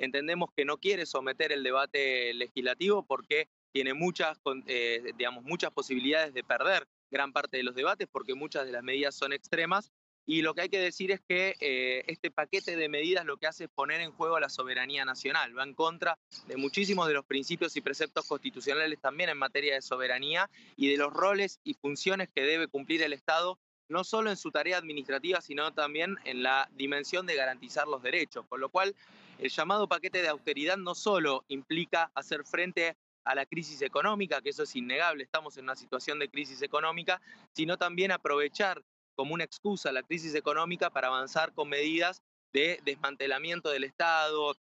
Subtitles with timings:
[0.00, 6.34] entendemos que no quiere someter el debate legislativo porque tiene muchas, eh, digamos, muchas posibilidades
[6.34, 9.92] de perder gran parte de los debates porque muchas de las medidas son extremas.
[10.26, 13.46] Y lo que hay que decir es que eh, este paquete de medidas lo que
[13.46, 17.24] hace es poner en juego la soberanía nacional, va en contra de muchísimos de los
[17.24, 22.28] principios y preceptos constitucionales también en materia de soberanía y de los roles y funciones
[22.34, 23.58] que debe cumplir el Estado
[23.90, 28.46] no solo en su tarea administrativa, sino también en la dimensión de garantizar los derechos.
[28.48, 28.94] Con lo cual,
[29.40, 34.50] el llamado paquete de austeridad no solo implica hacer frente a la crisis económica, que
[34.50, 37.22] eso es innegable, estamos en una situación de crisis económica,
[37.52, 38.82] sino también aprovechar
[39.14, 42.22] como una excusa la crisis económica para avanzar con medidas
[42.52, 44.54] de desmantelamiento del Estado,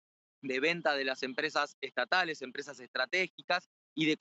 [0.42, 4.18] de venta de las empresas estatales, empresas estratégicas y de,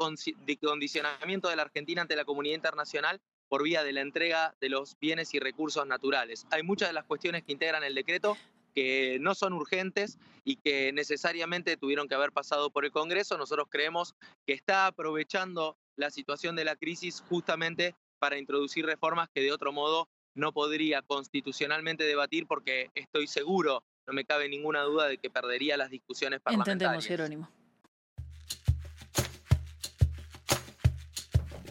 [0.58, 4.98] condicionamiento de la Argentina ante la comunidad internacional por vía de la entrega de los
[4.98, 6.46] bienes y recursos naturales.
[6.50, 8.36] Hay muchas de las cuestiones que integran el decreto
[8.76, 13.38] que no son urgentes y que necesariamente tuvieron que haber pasado por el Congreso.
[13.38, 14.14] Nosotros creemos
[14.46, 19.72] que está aprovechando la situación de la crisis justamente para introducir reformas que de otro
[19.72, 25.30] modo no podría constitucionalmente debatir porque estoy seguro, no me cabe ninguna duda de que
[25.30, 27.06] perdería las discusiones parlamentarias.
[27.06, 27.50] Entendemos, Jerónimo.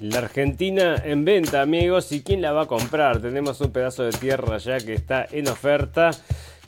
[0.02, 2.12] La Argentina en venta, amigos.
[2.12, 3.22] ¿Y quién la va a comprar?
[3.22, 6.12] Tenemos un pedazo de tierra ya que está en oferta.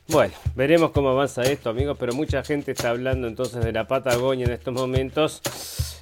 [0.10, 4.46] Bueno, veremos cómo avanza esto, amigos, pero mucha gente está hablando entonces de la Patagonia
[4.46, 5.42] en estos momentos.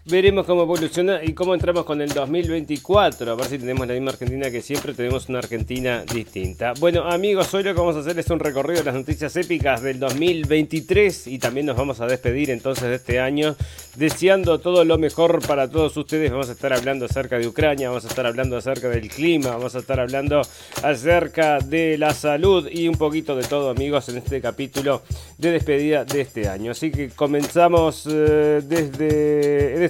[0.08, 3.32] Veremos cómo evoluciona y cómo entramos con el 2024.
[3.32, 6.74] A ver si tenemos la misma Argentina que siempre, tenemos una Argentina distinta.
[6.80, 9.82] Bueno, amigos, hoy lo que vamos a hacer es un recorrido de las noticias épicas
[9.82, 13.56] del 2023 y también nos vamos a despedir entonces de este año
[13.96, 16.30] deseando todo lo mejor para todos ustedes.
[16.30, 19.74] Vamos a estar hablando acerca de Ucrania, vamos a estar hablando acerca del clima, vamos
[19.74, 20.42] a estar hablando
[20.84, 25.02] acerca de la salud y un poquito de todo, amigos, en este capítulo
[25.40, 26.72] de despedida de este año.
[26.72, 29.80] Así que comenzamos eh, desde,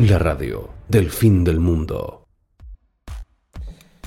[0.00, 2.28] La radio del fin del mundo.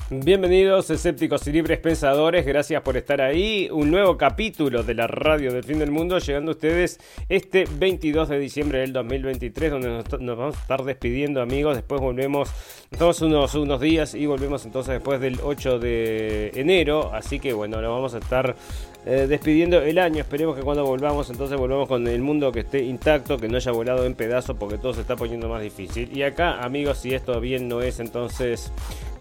[0.08, 3.68] Bienvenidos escépticos y libres pensadores, gracias por estar ahí.
[3.70, 6.98] Un nuevo capítulo de la radio del fin del mundo llegando a ustedes
[7.28, 10.08] este 22 de diciembre del 2023 donde nos,
[10.38, 11.76] vamos a estar despidiendo amigos.
[11.76, 12.50] Después volvemos,
[12.90, 17.12] estamos unos, unos días y volvemos entonces después del 8 de enero.
[17.12, 18.56] Así que bueno, nos vamos a estar
[19.04, 20.20] eh, despidiendo el año.
[20.20, 23.72] Esperemos que cuando volvamos, entonces volvamos con el mundo que esté intacto, que no haya
[23.72, 26.16] volado en pedazos, porque todo se está poniendo más difícil.
[26.16, 28.72] Y acá, amigos, si esto bien no es, entonces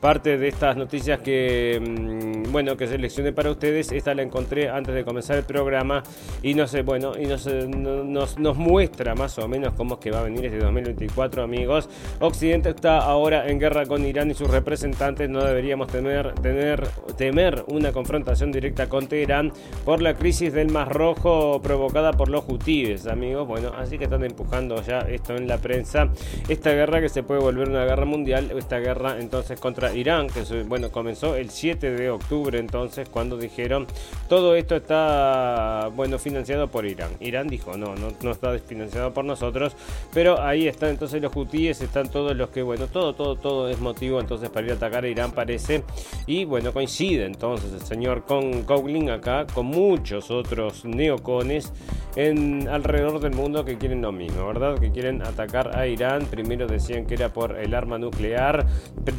[0.01, 3.91] parte de estas noticias que, mm, bueno, que seleccioné para ustedes.
[3.91, 6.01] Esta la encontré antes de comenzar el programa
[6.41, 10.11] y no sé, bueno, y nos, nos, nos muestra más o menos cómo es que
[10.11, 11.88] va a venir este 2024, amigos.
[12.19, 15.29] Occidente está ahora en guerra con Irán y sus representantes.
[15.29, 19.53] No deberíamos temer, tener, temer una confrontación directa con Teherán
[19.85, 23.47] por la crisis del Mar Rojo provocada por los hutíes, amigos.
[23.47, 26.09] Bueno, así que están empujando ya esto en la prensa.
[26.50, 30.41] Esta guerra que se puede volver una guerra mundial, esta guerra entonces contra Irán, que
[30.63, 33.88] bueno, comenzó el 7 de octubre entonces cuando dijeron
[34.28, 37.12] todo esto está bueno financiado por Irán.
[37.19, 39.75] Irán dijo no, no, no está financiado por nosotros,
[40.13, 43.79] pero ahí están entonces los hutíes, están todos los que bueno, todo, todo, todo es
[43.79, 45.84] motivo entonces para ir a atacar a Irán parece
[46.25, 51.72] y bueno, coincide entonces el señor con Cowling acá con muchos otros neocones
[52.16, 54.78] en alrededor del mundo que quieren lo mismo, ¿verdad?
[54.79, 56.25] Que quieren atacar a Irán.
[56.25, 58.66] Primero decían que era por el arma nuclear,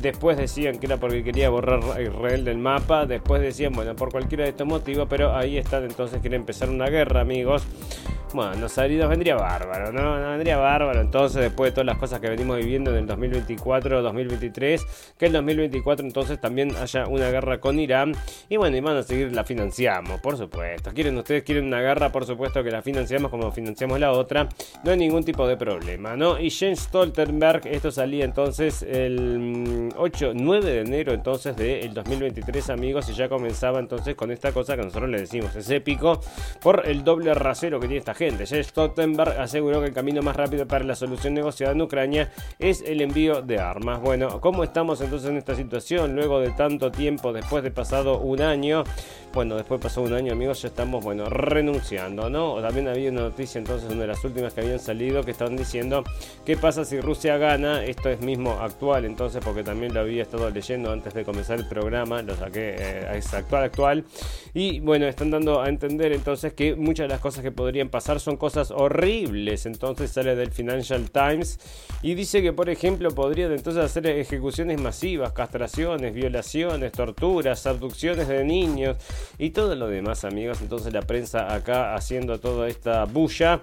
[0.00, 3.06] después decían que era porque quería borrar a Israel del mapa.
[3.06, 6.86] Después decían, bueno, por cualquiera de estos motivos, pero ahí están, entonces quiere empezar una
[6.86, 7.64] guerra, amigos.
[8.34, 10.14] Bueno, los heridos vendría bárbaro, ¿no?
[10.30, 11.00] Vendría bárbaro.
[11.00, 14.86] Entonces, después de todas las cosas que venimos viviendo en el 2024, 2023,
[15.18, 18.14] que el 2024 entonces también haya una guerra con Irán.
[18.48, 20.92] Y bueno, y van a seguir, la financiamos, por supuesto.
[20.94, 22.10] ¿Quieren ustedes quieren una guerra?
[22.10, 24.48] Por supuesto que la financiamos como financiamos la otra.
[24.82, 26.40] No hay ningún tipo de problema, ¿no?
[26.40, 33.10] Y Jens Stoltenberg, esto salía entonces el 8, 9 de enero entonces del 2023, amigos.
[33.10, 35.54] Y ya comenzaba entonces con esta cosa que nosotros le decimos.
[35.54, 36.18] Es épico
[36.62, 38.46] por el doble rasero que tiene esta gente gente.
[38.46, 42.30] Jens Stoltenberg aseguró que el camino más rápido para la solución negociada en Ucrania
[42.60, 44.00] es el envío de armas.
[44.00, 48.40] Bueno, ¿cómo estamos entonces en esta situación luego de tanto tiempo, después de pasado un
[48.40, 48.84] año?
[49.32, 52.60] Bueno, después pasó un año, amigos, ya estamos, bueno, renunciando, ¿no?
[52.60, 56.04] También había una noticia entonces, una de las últimas que habían salido, que estaban diciendo,
[56.44, 57.82] ¿qué pasa si Rusia gana?
[57.82, 61.66] Esto es mismo actual, entonces, porque también lo había estado leyendo antes de comenzar el
[61.66, 64.04] programa, lo saqué, eh, es actual, actual.
[64.52, 68.11] Y bueno, están dando a entender entonces que muchas de las cosas que podrían pasar
[68.20, 69.66] son cosas horribles.
[69.66, 71.58] Entonces sale del Financial Times
[72.02, 78.44] y dice que, por ejemplo, podrían entonces hacer ejecuciones masivas, castraciones, violaciones, torturas, abducciones de
[78.44, 78.96] niños
[79.38, 80.60] y todo lo demás, amigos.
[80.60, 83.62] Entonces la prensa acá haciendo toda esta bulla.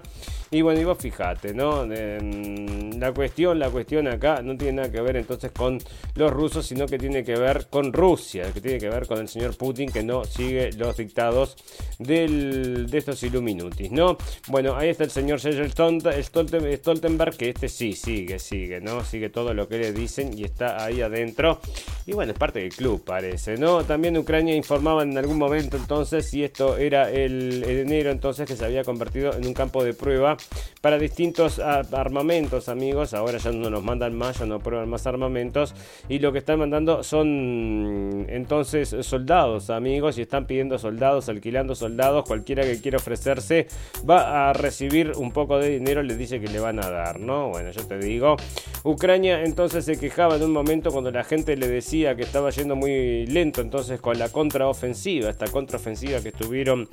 [0.52, 1.86] Y bueno, y vos fijate, ¿no?
[1.86, 5.78] La cuestión, la cuestión acá no tiene nada que ver entonces con
[6.16, 9.28] los rusos, sino que tiene que ver con Rusia, que tiene que ver con el
[9.28, 11.56] señor Putin que no sigue los dictados
[12.00, 14.18] del, de estos Illuminutis, ¿no?
[14.48, 19.04] Bueno, ahí está el señor Stoltenberg, que este sí sigue, sigue, ¿no?
[19.04, 21.60] Sigue todo lo que le dicen y está ahí adentro.
[22.06, 23.84] Y bueno, es parte del club, parece, ¿no?
[23.84, 28.64] También Ucrania informaba en algún momento entonces si esto era el enero entonces que se
[28.64, 30.36] había convertido en un campo de prueba
[30.80, 33.12] para distintos armamentos, amigos.
[33.14, 35.74] Ahora ya no nos mandan más, ya no prueban más armamentos.
[36.08, 40.18] Y lo que están mandando son entonces soldados, amigos.
[40.18, 42.24] Y están pidiendo soldados, alquilando soldados.
[42.26, 43.66] Cualquiera que quiera ofrecerse
[44.08, 46.02] va a recibir un poco de dinero.
[46.02, 47.48] Le dice que le van a dar, ¿no?
[47.48, 48.36] Bueno, yo te digo.
[48.82, 52.74] Ucrania entonces se quejaba en un momento cuando la gente le decía que estaba yendo
[52.74, 53.60] muy lento.
[53.60, 56.88] Entonces con la contraofensiva, esta contraofensiva que estuvieron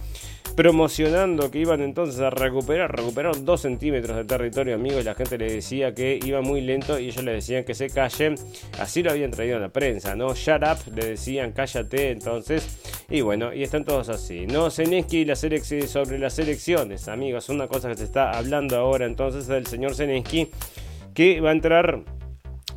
[0.57, 2.91] promocionando que iban entonces a recuperar,
[3.37, 7.07] recuperaron dos centímetros de territorio, amigos, la gente le decía que iba muy lento y
[7.07, 8.35] ellos le decían que se callen.
[8.79, 10.33] Así lo habían traído a la prensa, ¿no?
[10.33, 13.05] Shut up, le decían cállate, entonces.
[13.09, 14.69] Y bueno, y están todos así, ¿no?
[14.69, 19.47] Zelensky y la sobre las elecciones, amigos, una cosa que se está hablando ahora entonces
[19.47, 20.49] del señor Zelensky
[21.13, 22.03] que va a entrar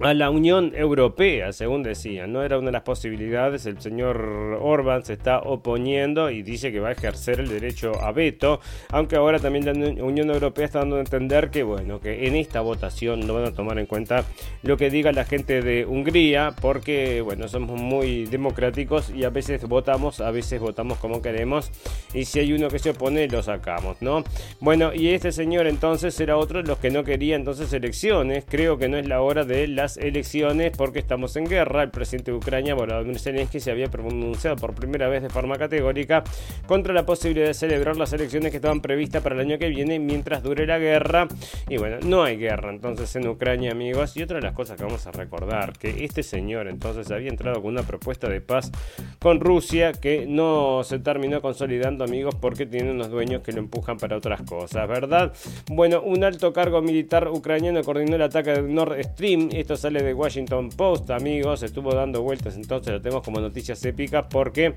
[0.00, 2.32] a la Unión Europea, según decían.
[2.32, 3.66] No era una de las posibilidades.
[3.66, 8.12] El señor Orban se está oponiendo y dice que va a ejercer el derecho a
[8.12, 8.60] veto.
[8.88, 12.60] Aunque ahora también la Unión Europea está dando a entender que, bueno, que en esta
[12.60, 14.24] votación no van a tomar en cuenta
[14.62, 19.66] lo que diga la gente de Hungría, porque, bueno, somos muy democráticos y a veces
[19.66, 21.70] votamos, a veces votamos como queremos.
[22.14, 24.24] Y si hay uno que se opone, lo sacamos, ¿no?
[24.60, 28.44] Bueno, y este señor entonces era otro de los que no quería entonces elecciones.
[28.48, 31.82] Creo que no es la hora de las elecciones porque estamos en guerra.
[31.82, 36.24] El presidente de Ucrania, Volodymyr Zelensky, se había pronunciado por primera vez de forma categórica
[36.66, 39.98] contra la posibilidad de celebrar las elecciones que estaban previstas para el año que viene
[39.98, 41.28] mientras dure la guerra.
[41.68, 44.16] Y bueno, no hay guerra entonces en Ucrania, amigos.
[44.16, 47.62] Y otra de las cosas que vamos a recordar, que este señor entonces había entrado
[47.62, 48.70] con una propuesta de paz
[49.18, 53.98] con Rusia que no se terminó consolidando, amigos, porque tiene unos dueños que lo empujan
[53.98, 55.32] para otras cosas, ¿verdad?
[55.70, 59.48] Bueno, un alto cargo militar ucraniano coordinó el ataque de Nord Stream.
[59.52, 61.62] Esto sale de Washington Post, amigos.
[61.62, 64.74] Estuvo dando vueltas, entonces lo tenemos como noticias épicas porque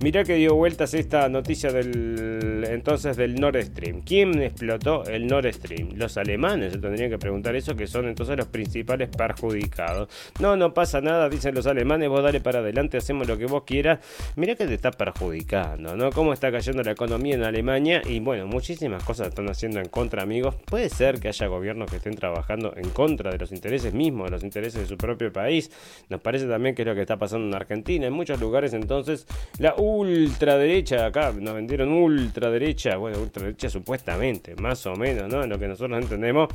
[0.00, 4.02] mirá que dio vueltas esta noticia del entonces del Nord Stream.
[4.02, 5.90] ¿Quién explotó el Nord Stream?
[5.96, 10.08] Los alemanes, se tendrían que preguntar eso, que son entonces los principales perjudicados.
[10.38, 13.64] No, no pasa nada, dicen los alemanes, vos dale para adelante, hacemos lo que vos
[13.64, 13.98] quieras.
[14.36, 16.10] Mirá que te está perjudicando, ¿no?
[16.12, 20.22] Cómo está cayendo la economía en Alemania y bueno, muchísimas cosas están haciendo en contra,
[20.22, 20.54] amigos.
[20.64, 24.30] Puede ser que haya gobiernos que estén trabajando en contra de los intereses mismos de
[24.30, 25.70] los intereses de su propio país.
[26.08, 28.06] Nos parece también que es lo que está pasando en Argentina.
[28.06, 29.26] En muchos lugares entonces
[29.58, 35.44] la ultraderecha, acá nos vendieron ultraderecha, bueno, ultraderecha supuestamente, más o menos, ¿no?
[35.44, 36.48] En lo que nosotros entendemos,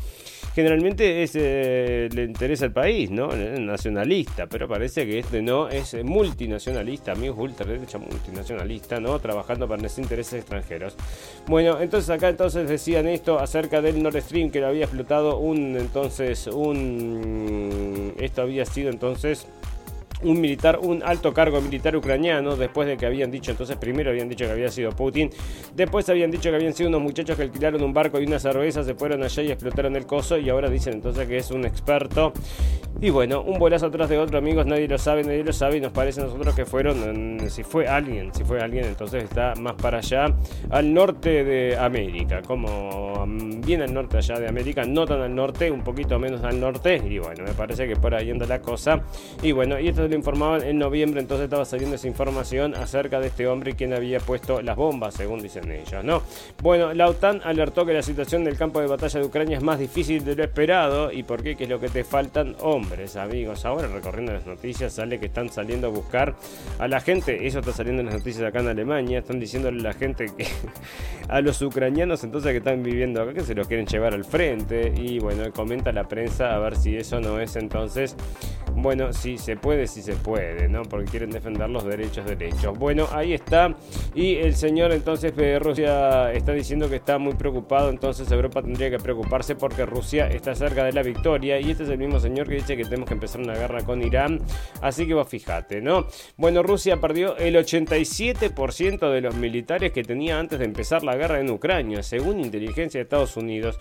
[0.54, 3.30] generalmente es, eh, le interesa al país, ¿no?
[3.30, 9.20] Nacionalista, pero parece que este no es multinacionalista, amigos, ultraderecha multinacionalista, ¿no?
[9.20, 10.96] Trabajando para los intereses extranjeros.
[11.48, 15.78] Bueno, entonces acá entonces decían esto acerca del Nord Stream que lo había explotado un
[15.78, 17.69] entonces un
[18.20, 19.48] esto había sido entonces
[20.24, 24.30] un militar, un alto cargo militar ucraniano, después de que habían dicho, entonces primero habían
[24.30, 25.30] dicho que había sido Putin,
[25.76, 28.84] después habían dicho que habían sido unos muchachos que alquilaron un barco y una cerveza,
[28.84, 32.34] se fueron allá y explotaron el coso y ahora dicen entonces que es un experto.
[33.02, 35.80] Y bueno, un bolazo atrás de otro, amigos, nadie lo sabe, nadie lo sabe y
[35.80, 39.76] nos parece a nosotros que fueron, si fue alguien, si fue alguien, entonces está más
[39.76, 40.26] para allá,
[40.70, 45.34] al norte de América, como mm, bien al norte allá de América, no tan al
[45.34, 48.62] norte, un poquito menos al norte, y bueno, me parece que por ahí anda la
[48.62, 49.02] cosa.
[49.42, 53.28] Y bueno, y esto lo informaban en noviembre, entonces estaba saliendo esa información acerca de
[53.28, 56.22] este hombre y quien había puesto las bombas, según dicen ellos, ¿no?
[56.62, 59.80] Bueno, la OTAN alertó que la situación del campo de batalla de Ucrania es más
[59.80, 61.12] difícil de lo esperado.
[61.12, 61.56] ¿Y por qué?
[61.56, 63.66] Que es lo que te faltan hombres, amigos.
[63.66, 66.36] Ahora recorriendo las noticias sale que están saliendo a buscar
[66.80, 67.48] a la gente.
[67.48, 69.20] Eso está saliendo en las noticias acá en Alemania.
[69.20, 70.46] Están diciéndole a la gente que
[71.30, 74.94] a los ucranianos entonces que están viviendo acá que se los quieren llevar al frente.
[74.96, 78.16] Y bueno, comenta la prensa a ver si eso no es entonces
[78.76, 80.84] bueno, sí se puede, sí se puede, ¿no?
[80.84, 82.78] Porque quieren defender los derechos derechos.
[82.78, 83.76] Bueno, ahí está.
[84.14, 87.90] Y el señor entonces de Rusia está diciendo que está muy preocupado.
[87.90, 91.60] Entonces Europa tendría que preocuparse porque Rusia está cerca de la victoria.
[91.60, 94.02] Y este es el mismo señor que dice que tenemos que empezar una guerra con
[94.02, 94.40] Irán.
[94.82, 96.08] Así que vos fíjate, ¿no?
[96.38, 101.40] Bueno, Rusia perdió el 87% de los militares que tenía antes de empezar la guerra
[101.40, 103.80] en Ucrania, según inteligencia de Estados Unidos.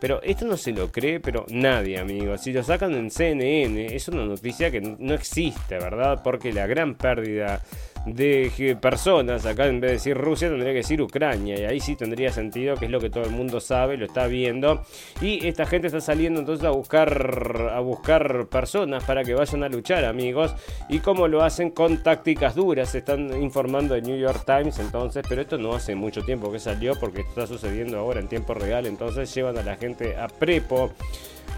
[0.00, 2.42] Pero esto no se lo cree, pero nadie, amigos.
[2.42, 6.20] Si lo sacan en CNN, eso no noticia que no existe, ¿verdad?
[6.22, 7.62] Porque la gran pérdida
[8.06, 11.96] de personas, acá en vez de decir Rusia tendría que decir Ucrania, y ahí sí
[11.96, 14.82] tendría sentido, que es lo que todo el mundo sabe, lo está viendo,
[15.20, 19.68] y esta gente está saliendo entonces a buscar, a buscar personas para que vayan a
[19.68, 20.54] luchar, amigos,
[20.88, 25.24] y como lo hacen con tácticas duras, se están informando de New York Times entonces,
[25.28, 28.54] pero esto no hace mucho tiempo que salió, porque esto está sucediendo ahora en tiempo
[28.54, 30.92] real, entonces llevan a la gente a prepo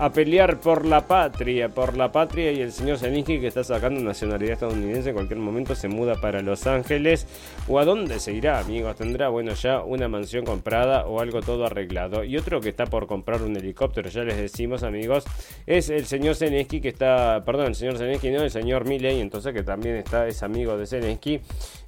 [0.01, 4.01] a pelear por la patria, por la patria y el señor Zelensky que está sacando
[4.01, 7.27] nacionalidad estadounidense en cualquier momento se muda para Los Ángeles.
[7.69, 11.67] O a dónde se irá, amigos, tendrá bueno ya una mansión comprada o algo todo
[11.67, 15.25] arreglado y otro que está por comprar un helicóptero, ya les decimos amigos,
[15.67, 19.53] es el señor Zelensky que está, perdón, el señor Zelensky no, el señor Milley, entonces
[19.53, 21.41] que también está es amigo de Zelensky,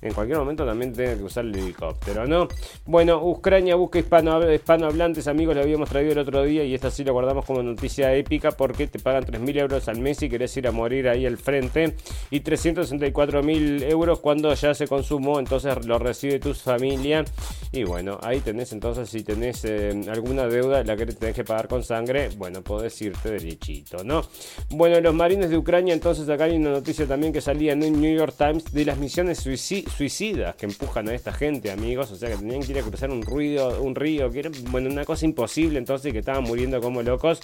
[0.02, 2.46] en cualquier momento también tiene que usar el helicóptero, ¿no?
[2.84, 7.04] Bueno, Ucrania busca hispano, hispanohablantes, amigos, lo habíamos traído el otro día y esta sí
[7.04, 10.66] lo guardamos como noticia épica porque te pagan 3.000 euros al mes y querés ir
[10.66, 11.94] a morir ahí al frente
[12.30, 17.24] y 364.000 euros cuando ya se consumó, entonces lo recibe tu familia
[17.70, 21.68] y bueno, ahí tenés entonces si tenés eh, alguna deuda la que tenés que pagar
[21.68, 24.22] con sangre, bueno, podés irte derechito, ¿no?
[24.70, 28.00] Bueno, los marines de Ucrania, entonces acá hay una noticia también que salía en el
[28.00, 32.30] New York Times de las misiones suicidas que empujan a esta gente, amigos, o sea
[32.30, 35.24] que tenían que ir a cruzar un ruido, un río, que era, bueno, una cosa
[35.24, 37.40] imposible entonces que estaban muriendo como locos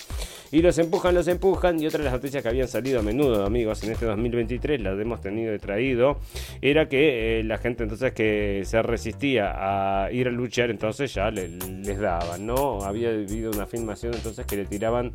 [0.51, 1.81] y los empujan, los empujan.
[1.81, 4.99] Y otra de las noticias que habían salido a menudo, amigos, en este 2023, las
[4.99, 6.19] hemos tenido y traído,
[6.63, 11.31] era que eh, la gente entonces que se resistía a ir a luchar, entonces ya
[11.31, 12.83] les daban, ¿no?
[12.83, 15.13] Había habido una filmación entonces que le tiraban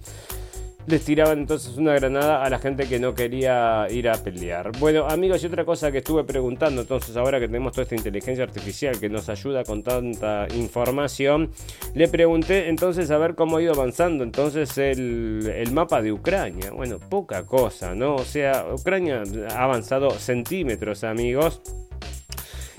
[0.87, 4.71] les tiraban entonces una granada a la gente que no quería ir a pelear.
[4.79, 8.43] Bueno, amigos, y otra cosa que estuve preguntando, entonces ahora que tenemos toda esta inteligencia
[8.43, 11.51] artificial que nos ayuda con tanta información,
[11.93, 16.71] le pregunté entonces a ver cómo ha ido avanzando entonces el, el mapa de Ucrania.
[16.71, 18.15] Bueno, poca cosa, ¿no?
[18.15, 21.61] O sea, Ucrania ha avanzado centímetros, amigos.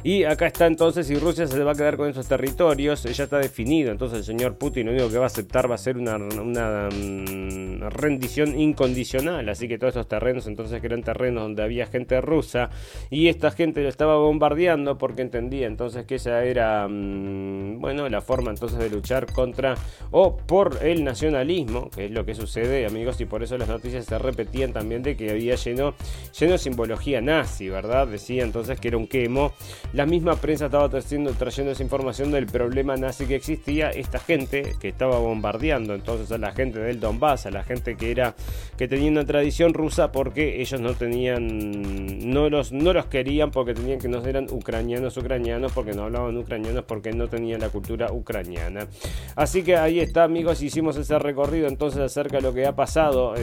[0.04, 3.38] Y acá está entonces, si Rusia se va a quedar con esos territorios, ya está
[3.38, 3.90] definido.
[3.90, 6.90] Entonces el señor Putin lo único que va a aceptar va a ser una, una,
[6.90, 9.48] mm, rendición incondicional.
[9.48, 12.68] Así que todos estos terrenos, entonces que eran terrenos donde había gente rusa
[13.08, 18.20] y esta gente lo estaba bombardeando porque entendía entonces que esa era, mm, bueno, la
[18.20, 19.74] forma entonces de luchar contra
[20.10, 24.04] o por el nacionalismo, que es lo que sucede, amigos, y por eso las noticias
[24.04, 25.94] se repetían también de que había lleno,
[26.38, 28.06] lleno de simbología nazi, ¿verdad?
[28.06, 29.54] Decía entonces que era un quemo
[29.94, 33.90] la misma prensa estaba trayendo, trayendo esa información del problema nazi que existía.
[33.90, 38.10] Esta gente que estaba bombardeando entonces a la gente del Donbass, a la gente que
[38.10, 38.34] era
[38.76, 43.72] que tenía una tradición rusa porque ellos no tenían, no los, no los querían porque
[43.72, 48.12] tenían que no eran ucranianos ucranianos porque no hablaban ucranianos porque no tenían la cultura
[48.12, 48.88] ucraniana.
[49.36, 53.34] Así que ahí está amigos, hicimos ese recorrido entonces acerca de lo que ha pasado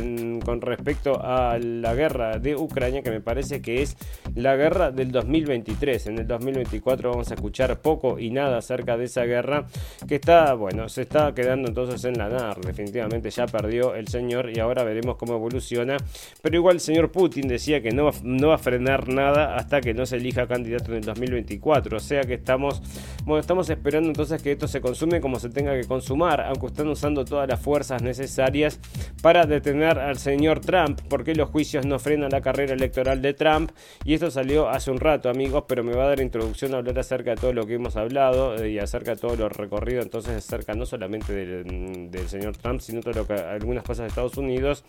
[0.43, 3.95] con respecto a la guerra de Ucrania que me parece que es
[4.35, 6.07] la guerra del 2023.
[6.07, 9.67] En el 2024 vamos a escuchar poco y nada acerca de esa guerra
[10.07, 12.55] que está, bueno, se está quedando entonces en la nada.
[12.61, 15.97] Definitivamente ya perdió el señor y ahora veremos cómo evoluciona.
[16.41, 19.93] Pero igual el señor Putin decía que no no va a frenar nada hasta que
[19.93, 21.97] no se elija candidato en el 2024.
[21.97, 22.81] O sea que estamos,
[23.25, 26.87] bueno, estamos esperando entonces que esto se consume como se tenga que consumar, aunque están
[26.87, 28.79] usando todas las fuerzas necesarias
[29.21, 33.71] para detener al señor Trump, porque los juicios no frenan la carrera electoral de Trump.
[34.03, 37.31] Y esto salió hace un rato, amigos, pero me va a dar introducción hablar acerca
[37.31, 40.73] de todo lo que hemos hablado eh, y acerca de todo lo recorrido, entonces acerca
[40.73, 44.85] no solamente del, del señor Trump, sino todo lo que algunas cosas de Estados Unidos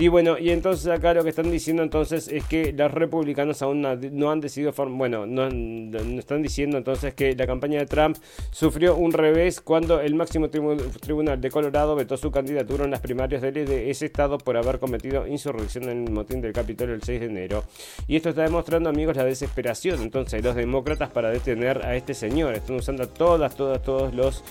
[0.00, 3.82] y bueno, y entonces acá lo que están diciendo entonces es que los republicanos aún
[3.82, 5.48] no, han decidido, bueno, no,
[6.20, 8.16] están diciendo entonces que la campaña de Trump
[8.52, 13.42] sufrió un revés cuando el máximo tribunal de Colorado vetó su candidatura en las primarias
[13.42, 17.26] de ese estado por haber cometido insurrección en el motín del Capitolio el 6 de
[17.26, 17.64] enero.
[18.06, 22.14] Y esto está demostrando, amigos, la desesperación entonces de los demócratas para detener a este
[22.14, 22.54] señor.
[22.54, 24.44] Están usando todas, todas, todos los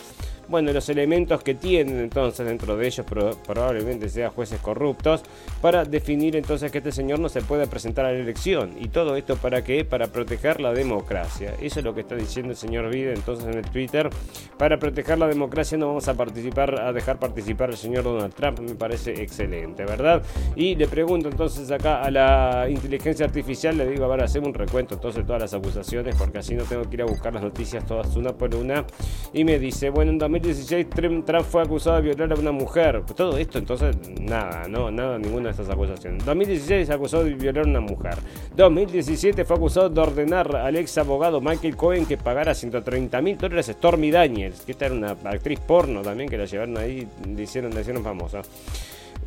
[0.50, 3.06] bueno, los elementos que tienen entonces dentro de ellos
[3.46, 5.24] probablemente sean jueces corruptos,
[5.62, 8.72] para definir entonces que este señor no se puede presentar a la elección.
[8.80, 9.86] ¿Y todo esto para qué?
[9.86, 11.54] Para proteger la democracia.
[11.62, 14.10] Eso es lo que está diciendo el señor Biden entonces en el Twitter.
[14.58, 18.60] Para proteger la democracia no vamos a participar, a dejar participar al señor Donald Trump.
[18.60, 20.22] Me parece excelente, ¿verdad?
[20.56, 24.54] Y le pregunto entonces acá a la inteligencia artificial, le digo, a ver, hacemos un
[24.54, 27.44] recuento entonces de todas las acusaciones, porque así no tengo que ir a buscar las
[27.44, 28.86] noticias todas una por una.
[29.34, 33.02] Y me dice, bueno, en 2016 Trump fue acusado de violar a una mujer.
[33.02, 36.24] Pues todo esto entonces, nada, no, nada, ninguna de estas acusaciones.
[36.26, 38.16] 2016 acusado de violar a una mujer.
[38.56, 43.70] 2017 fue acusado de ordenar al ex abogado Michael Cohen que pagara 130 mil dólares
[43.70, 47.44] a Stormy Daniels, que esta era una actriz porno también que la llevaron ahí, le
[47.44, 48.42] hicieron, le hicieron famosa.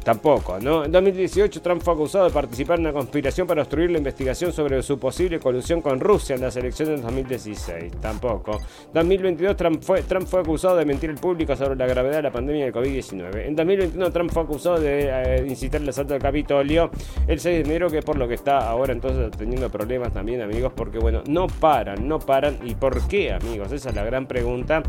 [0.05, 0.85] Tampoco, ¿no?
[0.85, 4.83] En 2018 Trump fue acusado de participar en una conspiración para obstruir la investigación sobre
[4.83, 7.93] su posible colusión con Rusia en las elecciones de 2016.
[8.01, 8.59] Tampoco.
[8.95, 12.33] 2022 Trump fue, Trump fue acusado de mentir al público sobre la gravedad de la
[12.33, 13.47] pandemia del COVID-19.
[13.47, 16.91] En 2021 Trump fue acusado de eh, incitar el asalto al Capitolio
[17.27, 20.41] el 6 de enero, que es por lo que está ahora entonces teniendo problemas también,
[20.41, 22.59] amigos, porque bueno, no paran, no paran.
[22.65, 23.71] ¿Y por qué, amigos?
[23.73, 24.83] Esa es la gran pregunta.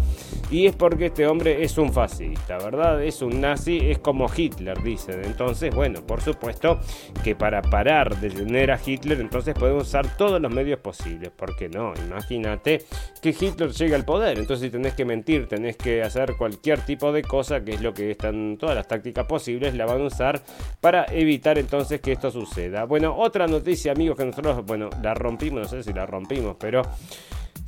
[0.49, 3.03] Y es porque este hombre es un fascista, ¿verdad?
[3.03, 5.00] Es un nazi, es como Hitler, dice.
[5.09, 6.79] Entonces, bueno, por supuesto
[7.23, 11.31] que para parar de tener a Hitler, entonces podemos usar todos los medios posibles.
[11.31, 11.93] ¿Por qué no?
[12.07, 12.85] Imagínate
[13.21, 14.37] que Hitler llegue al poder.
[14.37, 17.93] Entonces, si tenés que mentir, tenés que hacer cualquier tipo de cosa, que es lo
[17.93, 20.41] que están todas las tácticas posibles, la van a usar
[20.79, 22.85] para evitar entonces que esto suceda.
[22.85, 26.81] Bueno, otra noticia, amigos, que nosotros, bueno, la rompimos, no sé si la rompimos, pero...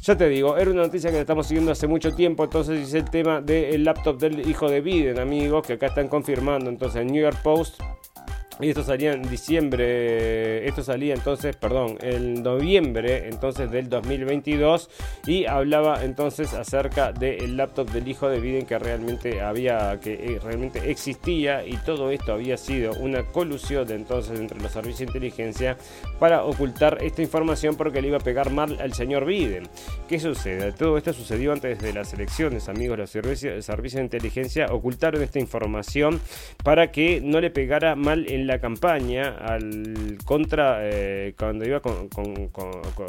[0.06, 3.10] Ya te digo, era una noticia que estamos siguiendo hace mucho tiempo, entonces es el
[3.10, 6.70] tema del laptop del hijo de Biden, amigos, que acá están confirmando.
[6.70, 7.80] Entonces, el New York Post
[8.60, 14.90] y esto salía en diciembre, esto salía entonces, perdón, en noviembre entonces del 2022
[15.26, 20.40] y hablaba entonces acerca del laptop del hijo de Biden que realmente había, que eh,
[20.42, 25.06] realmente existía y todo esto había sido una colusión de entonces entre los servicios de
[25.06, 25.78] inteligencia
[26.20, 29.68] para ocultar esta información porque le iba a pegar mal al señor Biden.
[30.08, 30.72] ¿Qué sucede?
[30.74, 35.40] Todo esto sucedió antes de las elecciones, amigos, los servicios, servicios de inteligencia ocultaron esta
[35.40, 36.22] información
[36.64, 42.10] para que no le pegara mal la campaña al contra eh, cuando iba a con,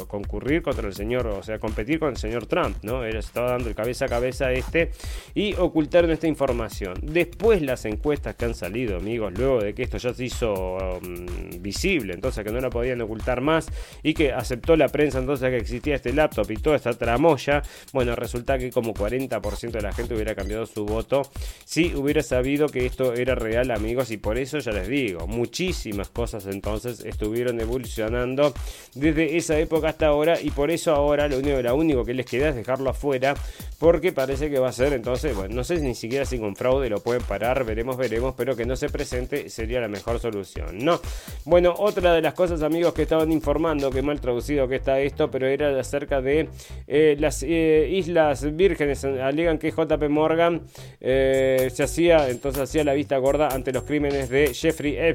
[0.07, 3.03] concurrir contra el señor, o sea, competir con el señor Trump, ¿no?
[3.03, 4.91] Él estaba dando el cabeza a cabeza a este
[5.33, 6.95] y ocultaron esta información.
[7.01, 11.25] Después las encuestas que han salido, amigos, luego de que esto ya se hizo um,
[11.61, 13.67] visible, entonces que no la podían ocultar más
[14.03, 17.61] y que aceptó la prensa entonces que existía este laptop y toda esta tramoya,
[17.93, 21.23] bueno, resulta que como 40% de la gente hubiera cambiado su voto
[21.63, 26.09] si hubiera sabido que esto era real, amigos, y por eso ya les digo, muchísimas
[26.09, 28.53] cosas entonces estuvieron evolucionando
[28.93, 31.37] desde esa época hasta ahora y por eso ahora lo
[31.75, 33.35] único, que les queda es dejarlo afuera
[33.79, 36.89] porque parece que va a ser entonces, bueno, no sé ni siquiera si con fraude
[36.89, 40.99] lo pueden parar, veremos, veremos, pero que no se presente sería la mejor solución, ¿no?
[41.43, 45.29] Bueno, otra de las cosas amigos que estaban informando, que mal traducido que está esto,
[45.29, 46.49] pero era acerca de
[46.87, 50.61] eh, las eh, Islas Vírgenes, alegan que JP Morgan
[51.01, 55.14] eh, se hacía, entonces hacía la vista gorda ante los crímenes de Jeffrey Epstein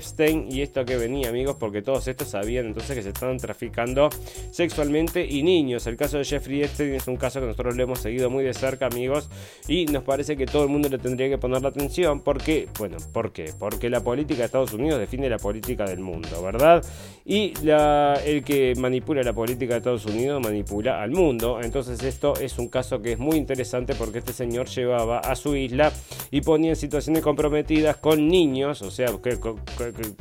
[0.51, 4.09] y esto que venía, amigos, porque todos estos sabían entonces que se estaban traficando
[4.51, 5.87] sexualmente y niños.
[5.87, 8.55] El caso de Jeffrey Epstein es un caso que nosotros lo hemos seguido muy de
[8.55, 9.29] cerca, amigos,
[9.69, 12.97] y nos parece que todo el mundo le tendría que poner la atención porque, bueno,
[13.13, 13.53] ¿por qué?
[13.59, 16.85] Porque la política de Estados Unidos define la política del mundo, ¿verdad?
[17.31, 21.61] Y la, el que manipula la política de Estados Unidos manipula al mundo.
[21.63, 25.55] Entonces esto es un caso que es muy interesante porque este señor llevaba a su
[25.55, 25.93] isla
[26.33, 29.39] y ponía en situaciones comprometidas con niños, o sea, que,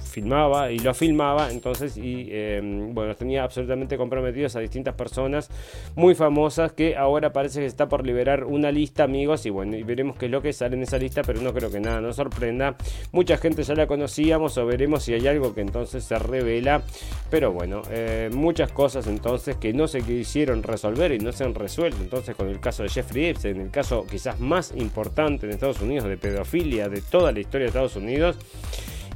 [0.04, 5.50] filmaba y lo filmaba, entonces, y em, bueno, tenía absolutamente comprometidos a distintas personas
[5.96, 9.82] muy famosas que ahora parece que está por liberar una lista, amigos, y bueno, y
[9.82, 12.18] veremos qué es lo que sale en esa lista, pero no creo que nada nos
[12.18, 12.76] sorprenda.
[13.12, 16.84] Mucha gente ya la conocíamos o veremos si hay algo que entonces se revela,
[17.30, 21.56] pero bueno, eh, muchas cosas entonces que no se quisieron resolver y no se han
[21.56, 25.82] resuelto, entonces con el caso de Jeffrey Epstein, el caso quizás más importante en Estados
[25.82, 28.38] Unidos de pedofilia de toda la historia de Estados Unidos,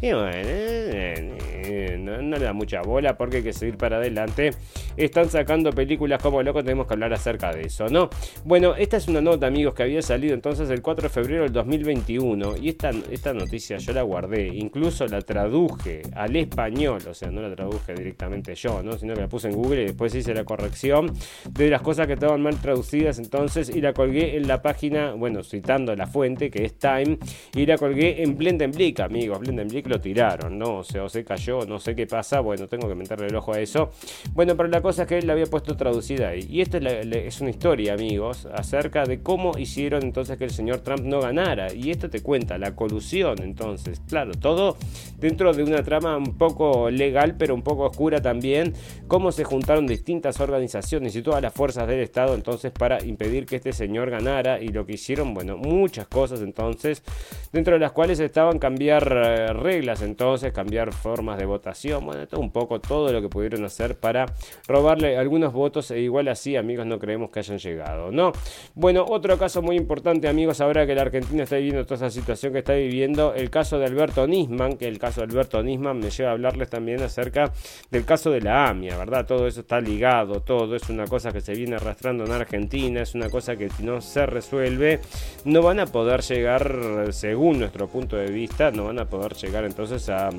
[0.03, 4.51] y bueno, eh, eh, no, le da mucha bola porque hay que seguir para adelante.
[4.97, 8.09] Están sacando películas como loco, tenemos que hablar acerca de eso, ¿no?
[8.43, 11.53] Bueno, esta es una nota, amigos, que había salido entonces el 4 de febrero del
[11.53, 12.57] 2021.
[12.57, 17.41] Y esta, esta noticia yo la guardé, incluso la traduje al español, o sea, no
[17.41, 18.97] la traduje directamente yo, ¿no?
[18.97, 21.13] Sino que la puse en Google y después hice la corrección
[21.49, 25.43] de las cosas que estaban mal traducidas entonces y la colgué en la página, bueno,
[25.43, 27.19] citando la fuente que es Time,
[27.55, 29.39] y la colgué en Blendenblick, amigos.
[29.39, 30.79] Blendenblick lo tiraron, ¿no?
[30.79, 33.53] O sea, o se cayó, no sé qué pasa, bueno, tengo que meterle el ojo
[33.53, 33.91] a eso.
[34.33, 36.47] Bueno, pero la cosa es que él la había puesto traducida ahí.
[36.49, 41.01] Y esto es, una historia, amigos, acerca de cómo hicieron entonces que el señor Trump
[41.01, 41.73] no ganara.
[41.73, 44.77] Y esto te cuenta la colusión, entonces, claro, todo
[45.19, 48.73] dentro de una trama un poco legal, pero un poco oscura también,
[49.07, 53.57] cómo se juntaron distintas organizaciones y todas las fuerzas del Estado entonces para impedir que
[53.57, 57.03] este señor ganara y lo que hicieron, bueno, muchas cosas entonces,
[57.51, 62.39] dentro de las cuales estaban cambiar eh, reglas entonces, cambiar formas de votación, bueno, todo
[62.39, 64.25] un poco todo lo que pudieron hacer para
[64.65, 68.31] robarle algunos votos e igual así, amigos, no creemos que hayan llegado, ¿no?
[68.75, 72.53] Bueno, otro caso muy importante, amigos, ahora que la Argentina está viviendo toda esa situación
[72.53, 76.09] que está viviendo, el caso de Alberto Nisman, que el caso de Alberto Nisman me
[76.09, 77.51] lleva a hablarles también acerca
[77.91, 79.25] del caso de la AMIA, ¿verdad?
[79.25, 83.15] Todo eso está ligado, todo es una cosa que se viene arrastrando en Argentina, es
[83.15, 85.01] una cosa que si no se resuelve,
[85.43, 89.62] no van a poder llegar, según nuestro punto de vista, no van a poder llegar
[89.65, 90.29] entonces a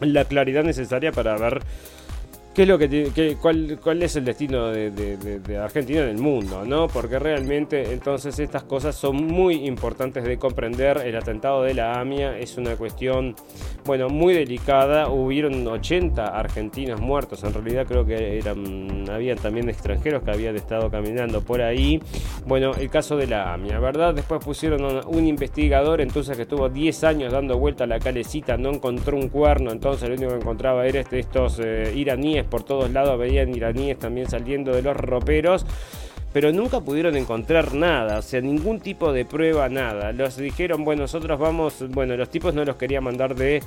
[0.00, 1.62] la claridad necesaria para ver
[2.54, 6.86] qué es lo que, cuál, cuál, es el destino de, Argentina en el mundo, ¿no?
[6.86, 10.98] Porque realmente entonces estas cosas son muy importantes de comprender.
[10.98, 13.34] El atentado de la AMIA es una cuestión,
[13.84, 15.08] bueno, muy delicada.
[15.08, 17.42] Hubieron 80 argentinos muertos.
[17.44, 22.00] En realidad creo que eran, había también extranjeros que habían estado caminando por ahí.
[22.46, 24.14] Bueno, el caso de la AMIA, ¿verdad?
[24.14, 28.70] Después pusieron un investigador, entonces que estuvo 10 años dando vuelta a la calecita, no
[28.70, 32.90] encontró un cuerno, entonces lo único que encontraba era este, estos eh, iraníes por todos
[32.90, 35.66] lados, veían iraníes también saliendo de los roperos
[36.32, 40.12] pero nunca pudieron encontrar nada, o sea, ningún tipo de prueba, nada.
[40.12, 43.62] Los dijeron, bueno, nosotros vamos, bueno, los tipos no los querían mandar de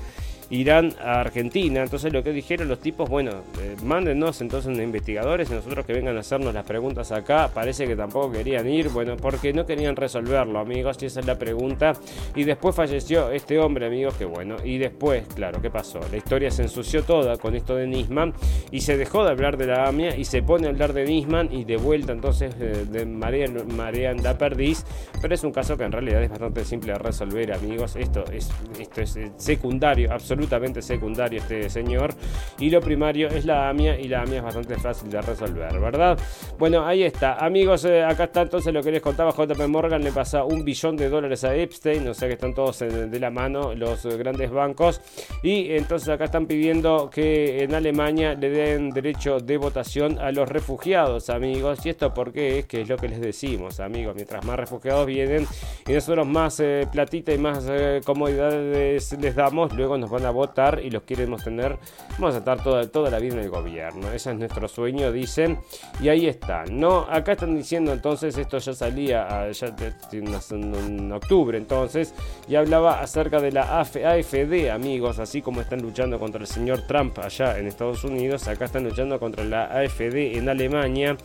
[0.49, 1.81] irán a Argentina.
[1.81, 3.31] Entonces lo que dijeron los tipos, bueno,
[3.61, 7.49] eh, mándenos entonces investigadores y nosotros que vengan a hacernos las preguntas acá.
[7.53, 11.37] Parece que tampoco querían ir, bueno, porque no querían resolverlo, amigos, y esa es la
[11.37, 11.93] pregunta.
[12.35, 14.57] Y después falleció este hombre, amigos, que bueno.
[14.63, 15.99] Y después, claro, ¿qué pasó?
[16.11, 18.33] La historia se ensució toda con esto de Nisman
[18.71, 21.51] y se dejó de hablar de la AMIA y se pone a hablar de Nisman
[21.51, 24.85] y de vuelta entonces eh, de María, María da Perdiz.
[25.21, 27.95] Pero es un caso que en realidad es bastante simple de resolver, amigos.
[27.95, 32.13] Esto es, esto es eh, secundario, absolutamente absolutamente secundario este señor.
[32.59, 36.19] Y lo primario es la AMIA y la AMIA es bastante fácil de resolver, ¿verdad?
[36.59, 37.35] Bueno, ahí está.
[37.35, 40.03] Amigos, eh, acá está entonces lo que les contaba JP Morgan.
[40.03, 42.07] Le pasa un billón de dólares a Epstein.
[42.07, 45.01] O sea que están todos de la mano los grandes bancos.
[45.41, 50.49] Y entonces acá están pidiendo que en Alemania le den derecho de votación a los
[50.49, 51.85] refugiados, amigos.
[51.85, 54.15] Y esto porque es que es lo que les decimos, amigos.
[54.15, 55.47] Mientras más refugiados vienen
[55.87, 60.24] y nosotros más eh, platita y más eh, comodidades les damos, luego nos van a
[60.31, 61.77] votar y los queremos tener,
[62.17, 64.11] vamos a estar toda, toda la vida en el gobierno.
[64.11, 65.59] Ese es nuestro sueño, dicen.
[66.01, 67.07] Y ahí están, ¿no?
[67.09, 69.75] Acá están diciendo entonces, esto ya salía ya
[70.11, 72.13] en octubre entonces,
[72.47, 77.17] y hablaba acerca de la AFD, amigos, así como están luchando contra el señor Trump
[77.19, 81.17] allá en Estados Unidos, acá están luchando contra la AFD en Alemania.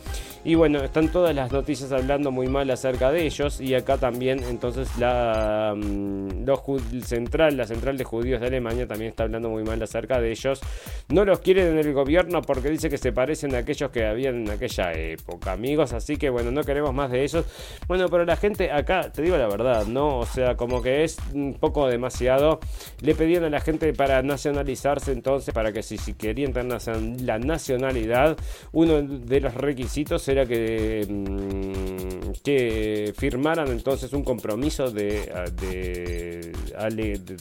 [0.43, 3.61] Y bueno, están todas las noticias hablando muy mal acerca de ellos.
[3.61, 6.61] Y acá también entonces la, mm, los,
[7.05, 10.59] central, la central de judíos de Alemania también está hablando muy mal acerca de ellos.
[11.07, 14.41] No los quieren en el gobierno porque dice que se parecen a aquellos que habían
[14.41, 15.93] en aquella época, amigos.
[15.93, 17.45] Así que bueno, no queremos más de ellos.
[17.87, 20.19] Bueno, pero la gente acá, te digo la verdad, ¿no?
[20.19, 22.59] O sea, como que es un poco demasiado.
[22.99, 26.81] Le pedían a la gente para nacionalizarse entonces, para que si, si querían tener
[27.21, 28.37] la nacionalidad,
[28.73, 36.51] uno de los requisitos era que, mm, que firmaran entonces un compromiso de, de,
[36.89, 37.37] de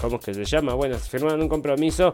[0.00, 0.74] ¿cómo es que se llama?
[0.74, 2.12] Bueno, firmaron un compromiso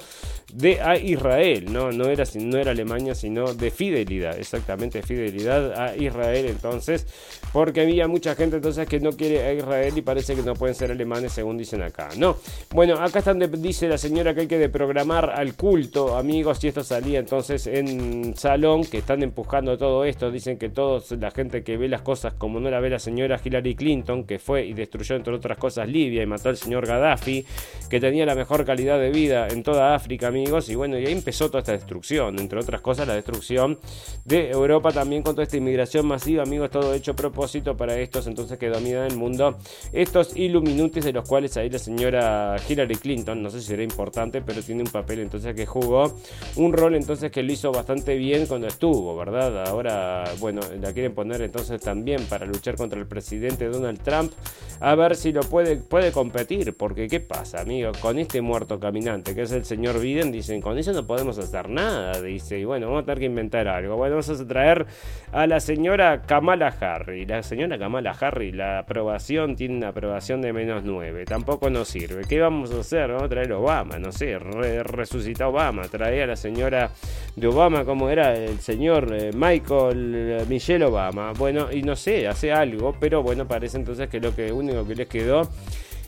[0.52, 1.92] de a Israel, ¿no?
[1.92, 7.06] No era, no era Alemania, sino de fidelidad, exactamente, fidelidad a Israel entonces,
[7.52, 10.74] porque había mucha gente entonces que no quiere a Israel y parece que no pueden
[10.74, 12.36] ser alemanes según dicen acá, ¿no?
[12.70, 16.84] Bueno, acá están dice la señora que hay que deprogramar al culto, amigos, y esto
[16.84, 21.76] salía entonces en Salón, que están empujando todo esto, dicen que todos, la gente que
[21.76, 25.16] ve las cosas como no la ve la señora Hillary Clinton, que fue y destruyó
[25.16, 27.44] entre otras cosas Libia y mató al señor Gaddafi,
[27.88, 31.12] que tenía la mejor calidad de vida en toda África, amigos, y bueno, y ahí
[31.12, 33.78] empezó toda esta destrucción, entre otras cosas la destrucción
[34.24, 38.26] de Europa también con toda esta inmigración masiva, amigos, todo hecho a propósito para estos
[38.26, 39.58] entonces que dominan el mundo,
[39.92, 44.40] estos Illuminati de los cuales ahí la señora Hillary Clinton, no sé si será importante,
[44.40, 46.16] pero tiene un papel entonces que jugó,
[46.56, 49.66] un rol entonces que lo hizo bastante bien cuando estuvo, ¿verdad?
[49.68, 54.32] Ahora, bueno, la quieren poner entonces también para luchar contra el presidente Donald Trump,
[54.80, 57.58] a ver si lo puede, puede competir, porque ¿qué pasa?
[57.60, 61.38] amigo, con este muerto caminante que es el señor Biden, dicen, con eso no podemos
[61.38, 63.96] hacer nada, dice, y bueno, vamos a tener que inventar algo.
[63.96, 64.86] Bueno, vamos a traer
[65.32, 67.26] a la señora Kamala Harry.
[67.26, 72.24] La señora Kamala Harry, la aprobación tiene una aprobación de menos 9, tampoco nos sirve.
[72.28, 73.08] ¿Qué vamos a hacer?
[73.08, 76.90] Vamos a traer a Obama, no sé, resucitar a Obama, traer a la señora
[77.36, 81.32] de Obama, como era el señor eh, Michael eh, Michelle Obama.
[81.32, 84.94] Bueno, y no sé, hace algo, pero bueno, parece entonces que lo que único que
[84.94, 85.48] les quedó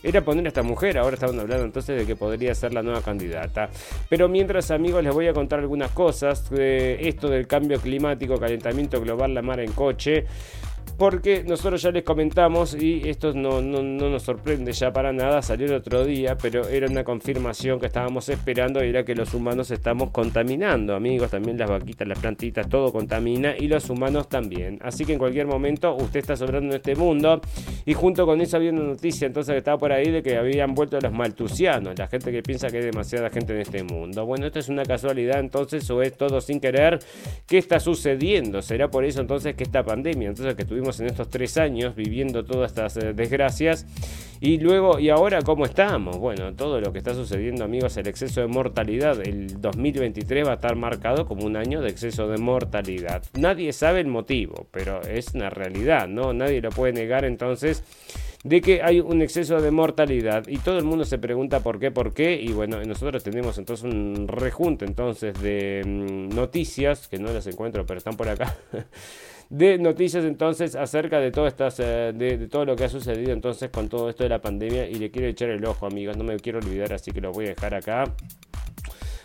[0.02, 0.98] era poner a esta mujer.
[0.98, 3.70] Ahora estaban hablando entonces de que podría ser la nueva candidata.
[4.08, 9.00] Pero mientras, amigos, les voy a contar algunas cosas de esto del cambio climático, calentamiento
[9.00, 10.26] global, la mar en coche
[11.00, 15.72] porque nosotros ya les comentamos y esto no, nos sorprende ya para nada, salió el
[15.72, 20.10] otro día, pero era una confirmación que estábamos esperando y era que los humanos estamos
[20.10, 24.78] contaminando, amigos, también las vaquitas, las plantitas, todo contamina y los humanos también.
[24.82, 27.40] Así que en cualquier momento usted está sobrando en este mundo
[27.90, 30.76] y junto con eso había una noticia entonces que estaba por ahí de que habían
[30.76, 34.24] vuelto los maltusianos, la gente que piensa que hay demasiada gente en este mundo.
[34.24, 37.00] Bueno, esto es una casualidad entonces o es todo sin querer.
[37.48, 38.62] ¿Qué está sucediendo?
[38.62, 42.44] ¿Será por eso entonces que esta pandemia, entonces que tuvimos en estos tres años viviendo
[42.44, 43.84] todas estas eh, desgracias.
[44.42, 46.16] Y luego, ¿y ahora cómo estamos?
[46.16, 49.20] Bueno, todo lo que está sucediendo, amigos, el exceso de mortalidad.
[49.20, 53.22] El 2023 va a estar marcado como un año de exceso de mortalidad.
[53.38, 56.32] Nadie sabe el motivo, pero es una realidad, ¿no?
[56.32, 57.79] Nadie lo puede negar entonces
[58.42, 61.90] de que hay un exceso de mortalidad y todo el mundo se pregunta por qué,
[61.90, 67.30] por qué y bueno, nosotros tenemos entonces un rejunte entonces de mm, noticias que no
[67.32, 68.56] las encuentro pero están por acá
[69.50, 73.68] de noticias entonces acerca de todo, estas, eh, de, todo lo que ha sucedido entonces
[73.68, 76.36] con todo esto de la pandemia y le quiero echar el ojo amigos, no me
[76.38, 78.04] quiero olvidar así que lo voy a dejar acá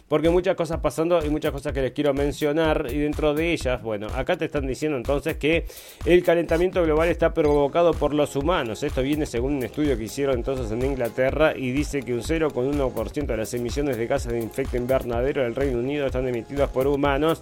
[0.08, 3.82] porque muchas cosas pasando y muchas cosas que les quiero mencionar y dentro de ellas,
[3.82, 5.66] bueno, acá te están diciendo entonces que
[6.06, 8.84] el calentamiento global está provocado por los humanos.
[8.84, 13.26] Esto viene según un estudio que hicieron entonces en Inglaterra y dice que un 0,1%
[13.26, 17.42] de las emisiones de gases de efecto invernadero del Reino Unido están emitidas por humanos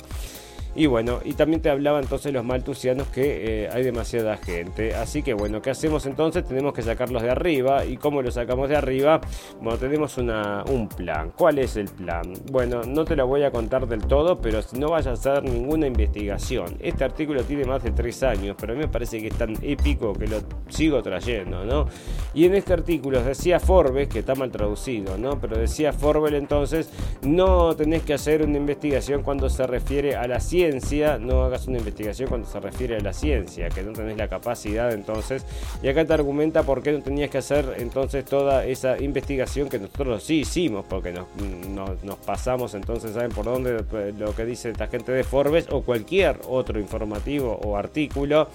[0.76, 4.96] y bueno, y también te hablaba entonces los maltusianos que eh, hay demasiada gente.
[4.96, 6.44] Así que bueno, ¿qué hacemos entonces?
[6.46, 7.86] Tenemos que sacarlos de arriba.
[7.86, 9.22] ¿Y cómo los sacamos de arriba?
[9.62, 11.32] Bueno, tenemos una, un plan.
[11.36, 12.34] ¿Cuál es el plan?
[12.52, 15.86] Bueno, no te lo voy a contar del todo, pero no vayas a hacer ninguna
[15.86, 16.76] investigación.
[16.80, 19.56] Este artículo tiene más de tres años, pero a mí me parece que es tan
[19.62, 21.88] épico que lo sigo trayendo, ¿no?
[22.34, 25.40] Y en este artículo decía Forbes, que está mal traducido, ¿no?
[25.40, 26.90] Pero decía Forbes entonces,
[27.22, 30.63] no tenés que hacer una investigación cuando se refiere a la ciencia
[31.20, 34.92] no hagas una investigación cuando se refiere a la ciencia, que no tenés la capacidad
[34.94, 35.46] entonces.
[35.82, 39.80] Y acá te argumenta por qué no tenías que hacer entonces toda esa investigación que
[39.80, 41.28] nosotros sí hicimos, porque nos,
[42.04, 43.84] nos pasamos entonces, ¿saben por dónde
[44.18, 48.48] lo que dice esta gente de Forbes o cualquier otro informativo o artículo?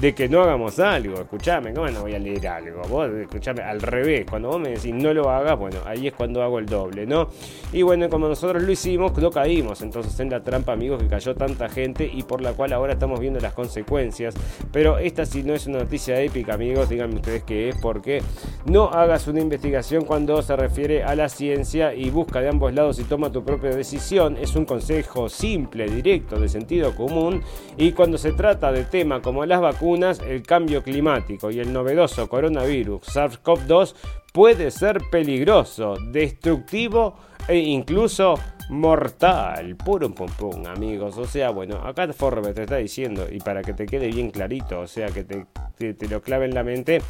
[0.00, 1.20] De que no hagamos algo.
[1.20, 2.82] Escuchame, ¿cómo no voy a leer algo?
[2.88, 4.26] Vos escuchame al revés.
[4.28, 7.28] Cuando vos me decís no lo hagas, bueno, ahí es cuando hago el doble, ¿no?
[7.72, 11.34] Y bueno, como nosotros lo hicimos, no caímos entonces en la trampa, amigos, que cayó
[11.34, 14.34] tanta gente y por la cual ahora estamos viendo las consecuencias.
[14.72, 18.22] Pero esta sí no es una noticia épica, amigos, díganme ustedes qué es, porque
[18.64, 22.98] no hagas una investigación cuando se refiere a la ciencia y busca de ambos lados
[22.98, 24.36] y toma tu propia decisión.
[24.36, 27.42] Es un consejo simple, directo, de sentido común.
[27.76, 29.81] Y cuando se trata de temas como las vacunas,
[30.26, 33.94] el cambio climático y el novedoso coronavirus SARS-CoV-2
[34.32, 37.16] puede ser peligroso, destructivo
[37.48, 38.34] e incluso
[38.72, 39.76] mortal.
[39.76, 41.18] Puro pum pum, amigos.
[41.18, 44.80] O sea, bueno, acá Forbes te está diciendo, y para que te quede bien clarito,
[44.80, 45.46] o sea, que te,
[46.08, 47.02] lo clave en la mente,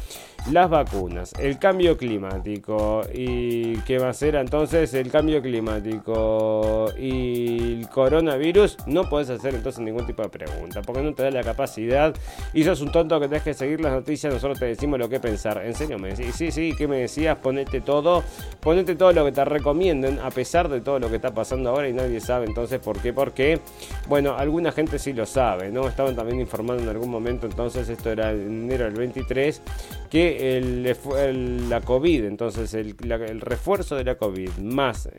[0.51, 7.79] las vacunas, el cambio climático, y qué va a ser entonces el cambio climático y
[7.79, 11.43] el coronavirus, no puedes hacer entonces ningún tipo de pregunta, porque no te da la
[11.43, 12.13] capacidad,
[12.53, 15.19] y sos un tonto que tenés que seguir las noticias, nosotros te decimos lo que
[15.19, 15.63] pensar.
[15.65, 17.37] En serio, me decís, sí, sí, ¿qué me decías?
[17.37, 18.23] Ponete todo,
[18.59, 21.89] ponete todo lo que te recomienden, a pesar de todo lo que está pasando ahora
[21.89, 23.59] y nadie sabe entonces por qué, por qué.
[24.07, 25.87] Bueno, alguna gente sí lo sabe, ¿no?
[25.87, 29.61] Estaban también informando en algún momento, entonces esto era en enero del 23,
[30.09, 35.09] que el, la COVID, entonces el, el, refuerzo de la COVID más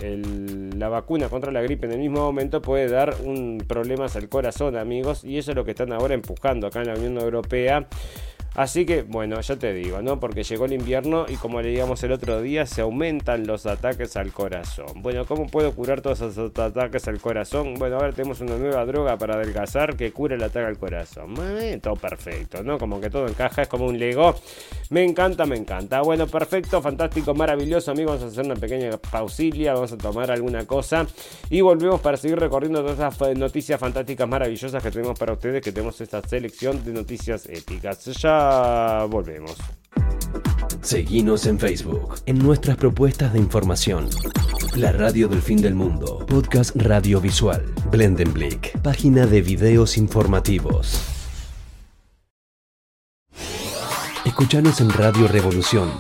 [0.77, 4.77] la vacuna contra la gripe en el mismo momento puede dar un problemas al corazón,
[4.77, 7.87] amigos, y eso es lo que están ahora empujando acá en la Unión Europea.
[8.55, 10.21] Así que, bueno, ya te digo, ¿no?
[10.21, 14.33] Porque llegó el invierno y como leíamos el otro día, se aumentan los ataques al
[14.33, 15.03] corazón.
[15.03, 17.75] Bueno, ¿cómo puedo curar todos esos ataques al corazón?
[17.75, 21.35] Bueno, ahora tenemos una nueva droga para adelgazar que cura el ataque al corazón.
[21.83, 22.79] todo perfecto, ¿no?
[22.79, 24.37] Como que todo encaja, es como un Lego.
[24.91, 26.01] Me encanta, me encanta.
[26.03, 28.21] Bueno, perfecto, fantástico, maravilloso, amigos.
[28.21, 31.07] Vamos a hacer una pequeña pausilia, vamos a tomar alguna cosa
[31.51, 35.73] y volvemos para seguir recorriendo todas esas noticias fantásticas, maravillosas que tenemos para ustedes, que
[35.73, 38.05] tenemos esta selección de noticias épicas.
[38.05, 38.44] Ya
[39.09, 39.57] volvemos.
[40.81, 44.09] Seguinos en Facebook, en nuestras propuestas de información.
[44.77, 51.01] La Radio del Fin del Mundo, podcast radiovisual, Blendenblick, página de videos informativos.
[54.25, 55.91] Escuchanos en Radio Revolución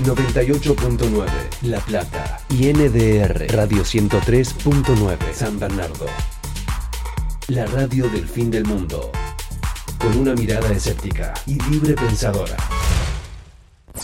[0.00, 1.26] 98.9
[1.62, 6.06] La Plata y NDR Radio 103.9 San Bernardo.
[7.48, 9.12] La radio del fin del mundo.
[10.02, 12.56] Con una mirada escéptica y libre pensadora.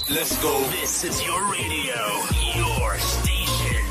[0.09, 0.63] Let's go.
[0.71, 1.97] This is your radio,
[2.55, 3.85] your station.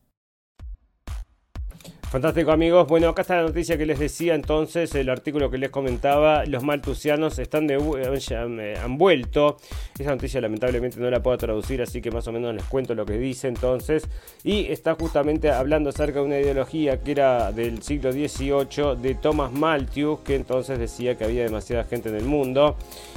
[2.12, 5.69] Fantástico amigos, bueno acá está la noticia que les decía entonces, el artículo que les
[5.69, 9.55] comentaba, los maltusianos están han vuelto,
[9.97, 13.05] esa noticia lamentablemente no la puedo traducir, así que más o menos les cuento lo
[13.05, 14.10] que dice entonces,
[14.43, 19.53] y está justamente hablando acerca de una ideología que era del siglo XVIII de Thomas
[19.53, 22.75] Malthus, que entonces decía que había demasiada gente en el mundo,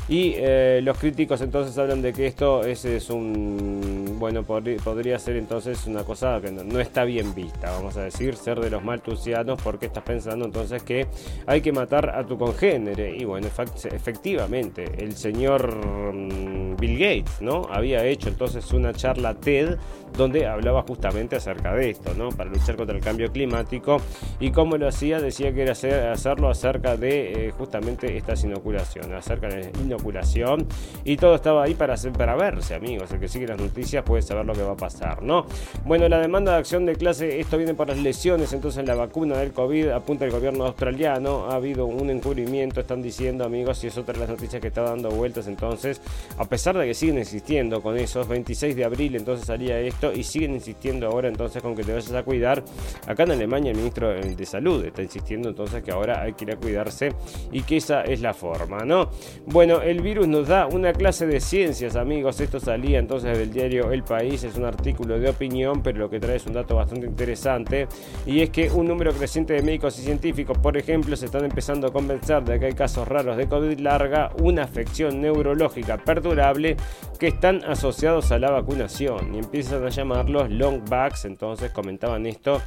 [0.09, 5.37] y eh, los críticos entonces hablan de que esto es, es un, bueno, podría ser
[5.37, 8.85] entonces una cosa que no, no está bien vista, vamos a decir, ser de los
[8.85, 11.07] maltusianos porque estás pensando entonces que
[11.47, 13.17] hay que matar a tu congénere.
[13.17, 17.67] Y bueno, efectivamente, el señor mm, Bill Gates, ¿no?
[17.71, 19.79] Había hecho entonces una charla TED
[20.17, 22.31] donde hablaba justamente acerca de esto, ¿no?
[22.31, 23.99] Para luchar contra el cambio climático
[24.41, 25.73] y cómo lo hacía, decía que era
[26.13, 30.67] hacerlo acerca de eh, justamente estas inoculaciones, acerca de la inoculación
[31.05, 33.11] y todo estaba ahí para, para verse, amigos.
[33.13, 35.47] El que sigue las noticias puede saber lo que va a pasar, ¿no?
[35.85, 38.95] Bueno, la demanda de acción de clase, esto viene por las lesiones, entonces en la
[38.95, 43.89] vacuna del COVID, apunta el gobierno australiano, ha habido un encubrimiento, están diciendo, amigos, y
[43.89, 46.01] es otra de las noticias que está dando vueltas entonces,
[46.39, 50.23] a pesar de que siguen insistiendo con esos 26 de abril, entonces salía esto y
[50.23, 52.65] siguen insistiendo ahora entonces con que te vayas a cuidar.
[53.07, 56.53] Acá en Alemania el ministro de Salud está insistiendo entonces que ahora hay que ir
[56.53, 57.13] a cuidarse
[57.53, 59.11] y que esa es la forma, ¿no?
[59.47, 62.41] Bueno, el virus nos da una clase de ciencias, amigos.
[62.41, 66.21] Esto salía entonces del diario El País, es un artículo de opinión, pero lo que
[66.21, 67.87] trae es un dato bastante interesante
[68.27, 71.87] y es que un número creciente de médicos y científicos, por ejemplo, se están empezando
[71.87, 76.77] a convencer de que hay casos raros de COVID larga, una afección neurológica perdurable
[77.19, 82.61] que están asociados a la vacunación y empiezan a llamarlos long backs, entonces comentaban esto.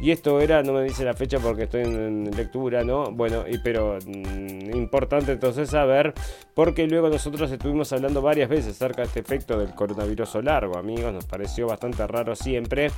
[0.00, 3.10] Y esto era, no me dice la fecha porque estoy en, lectura, ¿no?
[3.12, 6.12] Bueno, y, pero mm, importante entonces saber,
[6.54, 11.12] porque luego nosotros estuvimos hablando varias veces acerca de este efecto del coronavirus largo, amigos,
[11.12, 12.90] nos pareció bastante raro siempre.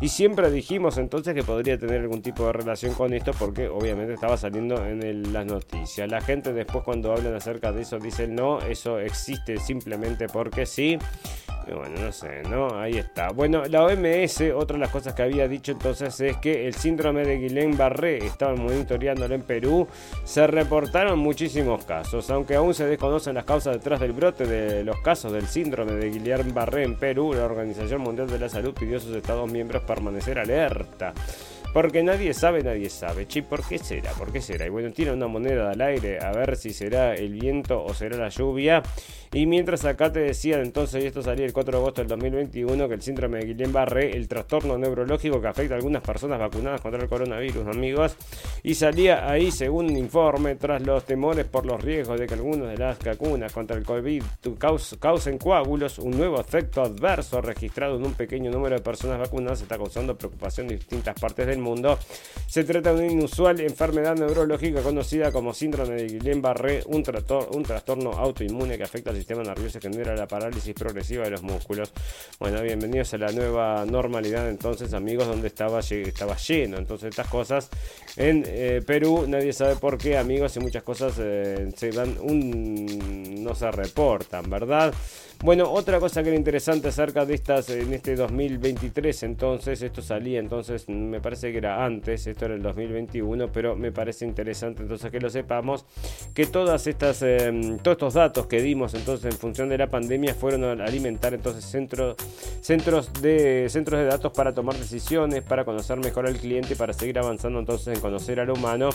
[0.00, 4.14] Y siempre dijimos entonces que podría tener algún tipo de relación con esto porque obviamente
[4.14, 6.08] estaba saliendo en las noticias.
[6.08, 10.98] La gente después cuando hablan acerca de eso dicen no, eso existe simplemente porque sí.
[11.66, 12.78] bueno, no sé, ¿no?
[12.78, 13.28] Ahí está.
[13.34, 17.24] Bueno, la OMS, otra de las cosas que había dicho entonces es que el síndrome
[17.24, 19.88] de Guillain-Barré estaban monitoreándolo en Perú.
[20.22, 25.00] Se reportaron muchísimos casos, aunque aún se desconocen las causas detrás del brote de los
[25.00, 27.34] casos del síndrome de Guillain-Barré en Perú.
[27.34, 31.12] La Organización Mundial de la Salud pidió a sus Estados miembros permanecer alerta.
[31.74, 33.26] Porque nadie sabe, nadie sabe.
[33.26, 34.12] Che, ¿por qué será?
[34.12, 34.64] ¿Por qué será?
[34.64, 38.16] Y bueno, tiene una moneda al aire a ver si será el viento o será
[38.16, 38.80] la lluvia.
[39.34, 42.86] Y mientras acá te decían entonces, y esto salía el 4 de agosto del 2021,
[42.86, 47.02] que el síndrome de Guillain-Barré, el trastorno neurológico que afecta a algunas personas vacunadas contra
[47.02, 48.14] el coronavirus, amigos.
[48.62, 52.68] Y salía ahí, según un informe, tras los temores por los riesgos de que algunas
[52.68, 54.22] de las vacunas contra el COVID
[55.00, 59.76] causen coágulos, un nuevo efecto adverso registrado en un pequeño número de personas vacunadas está
[59.76, 61.98] causando preocupación en distintas partes del mundo.
[62.46, 67.02] Se trata de una inusual enfermedad neurológica conocida como síndrome de Guillain-Barré, un,
[67.50, 71.42] un trastorno autoinmune que afecta al sistema nervioso que genera la parálisis progresiva de los
[71.42, 71.90] músculos.
[72.38, 76.76] Bueno, bienvenidos a la nueva normalidad entonces, amigos, donde estaba, estaba lleno.
[76.76, 77.70] Entonces, estas cosas
[78.16, 83.42] en eh, Perú, nadie sabe por qué, amigos, y muchas cosas eh, se dan un
[83.42, 84.92] no se reportan, ¿verdad?
[85.42, 90.38] Bueno, otra cosa que era interesante acerca de estas en este 2023, entonces, esto salía,
[90.38, 95.10] entonces, me parece que era antes, esto era el 2021, pero me parece interesante entonces
[95.10, 95.84] que lo sepamos,
[96.32, 100.34] que todas estas, em, todos estos datos que dimos entonces en función de la pandemia
[100.34, 102.16] fueron a alimentar entonces centros,
[102.60, 107.18] centros, de, centros de datos para tomar decisiones, para conocer mejor al cliente, para seguir
[107.18, 108.88] avanzando entonces en conocer al humano,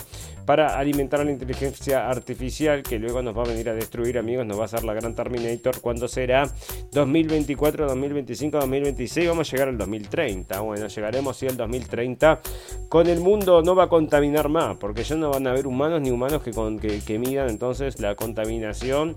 [0.44, 4.44] para alimentar a la inteligencia artificial que luego nos va a venir a destruir amigos,
[4.44, 6.50] nos va a hacer la gran Terminator cuando será
[6.92, 10.60] 2024, 2025, 2026, vamos a llegar al 2030.
[10.60, 12.40] Bueno, llegaremos sí al 2030.
[12.88, 16.00] Con el mundo no va a contaminar más, porque ya no van a haber humanos
[16.00, 19.14] ni humanos que, que midan entonces la contaminación.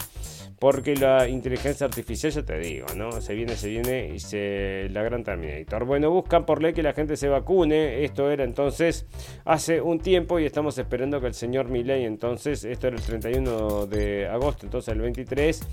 [0.64, 3.20] Porque la inteligencia artificial, ya te digo, ¿no?
[3.20, 4.88] Se viene, se viene y se.
[4.92, 5.84] La gran Terminator.
[5.84, 8.06] Bueno, buscan por ley que la gente se vacune.
[8.06, 9.06] Esto era entonces
[9.44, 13.88] hace un tiempo y estamos esperando que el señor Milley, entonces, esto era el 31
[13.88, 15.64] de agosto, entonces el 23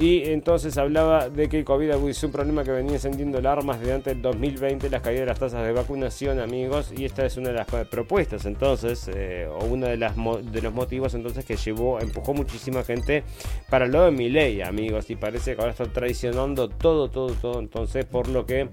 [0.00, 3.92] y entonces hablaba de que el COVID es un problema que venía encendiendo alarmas desde
[3.92, 7.50] antes del 2020, las caídas de las tasas de vacunación, amigos, y esta es una
[7.50, 12.00] de las propuestas entonces, eh, o uno de, las de los motivos entonces que llevó,
[12.00, 13.24] empujó muchísima gente
[13.68, 17.60] para lo de mi ley, amigos, y parece que ahora está traicionando todo, todo, todo,
[17.60, 18.70] entonces, por lo que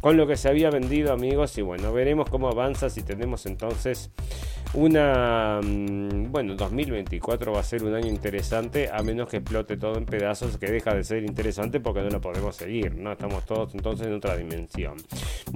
[0.00, 4.10] con lo que se había vendido amigos y bueno veremos cómo avanza si tenemos entonces
[4.74, 9.96] una mm, bueno 2024 va a ser un año interesante a menos que explote todo
[9.96, 13.74] en pedazos que deja de ser interesante porque no lo podemos seguir no estamos todos
[13.74, 14.96] entonces en otra dimensión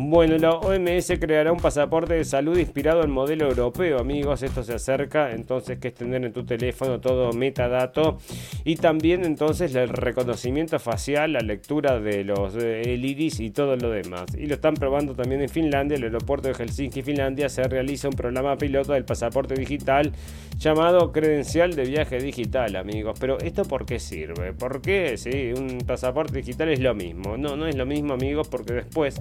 [0.09, 4.75] bueno la OMS creará un pasaporte de salud inspirado en modelo europeo amigos esto se
[4.75, 8.19] acerca entonces que es tener en tu teléfono todo metadato
[8.65, 13.91] y también entonces el reconocimiento facial la lectura de los el iris y todo lo
[13.91, 15.97] demás y lo están probando también en Finlandia.
[15.97, 20.13] El aeropuerto de Helsinki, Finlandia, se realiza un programa piloto del pasaporte digital
[20.59, 23.19] llamado credencial de viaje digital, amigos.
[23.21, 24.53] Pero ¿esto por qué sirve?
[24.53, 25.17] ¿Por qué?
[25.17, 27.37] Sí, un pasaporte digital es lo mismo.
[27.37, 29.21] No, no es lo mismo, amigos, porque después,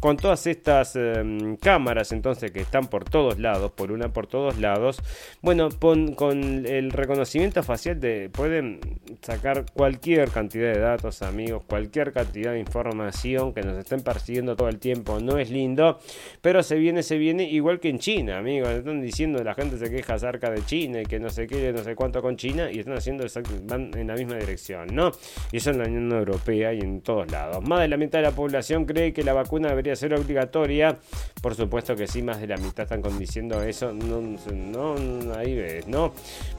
[0.00, 4.58] con todas estas em, cámaras, entonces, que están por todos lados, por una por todos
[4.58, 5.00] lados,
[5.42, 8.80] bueno, con, el reconocimiento facial de, pueden
[9.22, 14.68] sacar cualquier cantidad de datos, amigos, cualquier cantidad de información que nos estén persiguiendo todo
[14.68, 15.20] el tiempo.
[15.20, 15.98] No es lindo,
[16.40, 18.68] pero se viene, se viene, igual que en China, amigos.
[18.70, 21.82] Están diciendo, la gente se queja acerca de China y que no sé qué, no
[21.82, 23.24] sé cuánto con China, y están haciendo
[23.64, 25.12] van en la misma dirección, ¿no?
[25.52, 27.62] Y eso en la Unión Europea y en todos lados.
[27.66, 30.96] Más de la mitad de la población cree que la vacuna debería ser obligatoria.
[31.42, 33.92] Por supuesto que sí, más de la mitad están diciendo eso.
[33.92, 36.12] No, no, ahí ves, ¿no?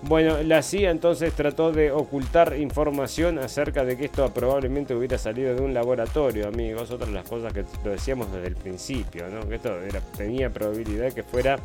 [0.04, 5.54] Bueno, la CIA entonces trató de ocultar información acerca de que esto probablemente hubiera salido
[5.54, 6.92] de un laboratorio, amigos.
[6.92, 9.48] Otra de las cosas que decíamos desde el principio, ¿no?
[9.48, 9.76] que esto
[10.16, 11.60] tenía probabilidad que fuera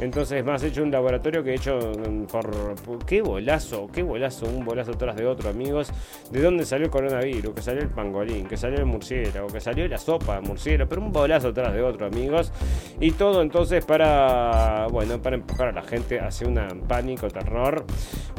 [0.00, 4.92] entonces más hecho un laboratorio que hecho mm, por, qué bolazo, qué bolazo, un bolazo
[4.94, 5.90] tras de otro, amigos.
[6.30, 7.54] ¿De dónde salió el coronavirus?
[7.54, 11.02] Que salió el pangolín, que salió el murciélago, que salió la sopa de murciélago, pero
[11.02, 12.52] un bolazo tras de otro, amigos.
[13.00, 17.84] Y todo entonces para, bueno, para empujar a la gente hacia un pánico, terror.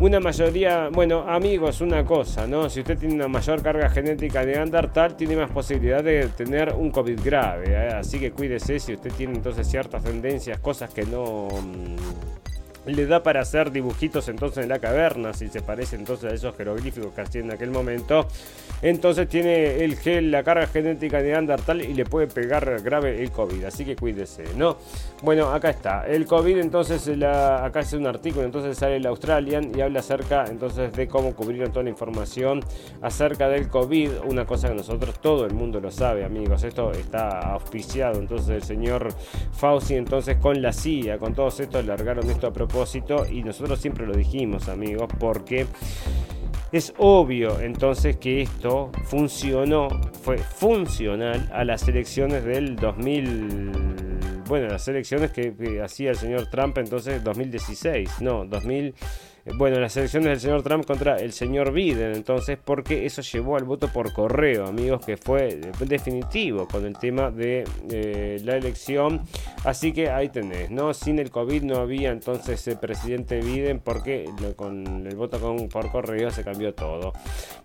[0.02, 2.70] Una mayoría, bueno, amigos, una cosa, ¿no?
[2.70, 6.92] Si usted tiene una mayor carga genética de Andertal, tiene más posibilidad de tener un
[6.92, 7.66] COVID grave.
[7.70, 7.90] ¿eh?
[7.94, 12.33] Así que cuídese si usted tiene entonces ciertas tendencias, cosas que no mm,
[12.86, 16.56] le da para hacer dibujitos entonces en la caverna, si se parece entonces a esos
[16.56, 18.28] jeroglíficos que hacía en aquel momento.
[18.82, 23.32] Entonces tiene el gel, la carga genética de Andertal y le puede pegar grave el
[23.32, 24.78] COVID, así que cuídese, ¿no?
[25.22, 26.06] Bueno, acá está.
[26.06, 30.92] El COVID, entonces, acá es un artículo, entonces sale el Australian y habla acerca entonces
[30.92, 32.60] de cómo cubrir toda la información
[33.02, 36.64] acerca del COVID, una cosa que nosotros todo el mundo lo sabe, amigos.
[36.64, 39.08] Esto está auspiciado entonces el señor
[39.54, 42.73] Fauci entonces con la CIA, con todos estos largaron esto a propósito
[43.30, 45.68] y nosotros siempre lo dijimos, amigos, porque
[46.72, 49.88] es obvio entonces que esto funcionó,
[50.24, 56.48] fue funcional a las elecciones del 2000, bueno, las elecciones que, que hacía el señor
[56.50, 58.96] Trump entonces 2016, no, 2000
[59.46, 63.66] bueno, las elecciones del señor Trump contra el señor Biden, entonces, porque eso llevó al
[63.66, 69.22] voto por correo, amigos, que fue definitivo con el tema de eh, la elección.
[69.66, 70.94] Así que ahí tenés, ¿no?
[70.94, 75.92] Sin el COVID no había entonces el presidente Biden porque con el voto con, por
[75.92, 77.12] correo se cambió todo.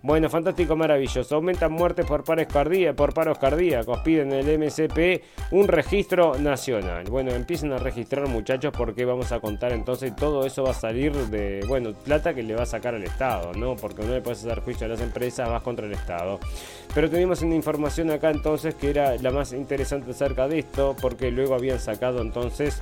[0.01, 1.35] Bueno, fantástico, maravilloso.
[1.35, 3.99] Aumentan muertes por paros cardíacos, por paros cardíacos.
[3.99, 7.05] Piden el MCP un registro nacional.
[7.09, 11.13] Bueno, empiecen a registrar muchachos porque vamos a contar entonces todo eso va a salir
[11.13, 13.75] de bueno, plata que le va a sacar al Estado, ¿no?
[13.75, 16.39] Porque no le puedes hacer juicio a las empresas, vas contra el Estado.
[16.93, 21.31] Pero teníamos una información acá entonces que era la más interesante acerca de esto, porque
[21.31, 22.81] luego habían sacado entonces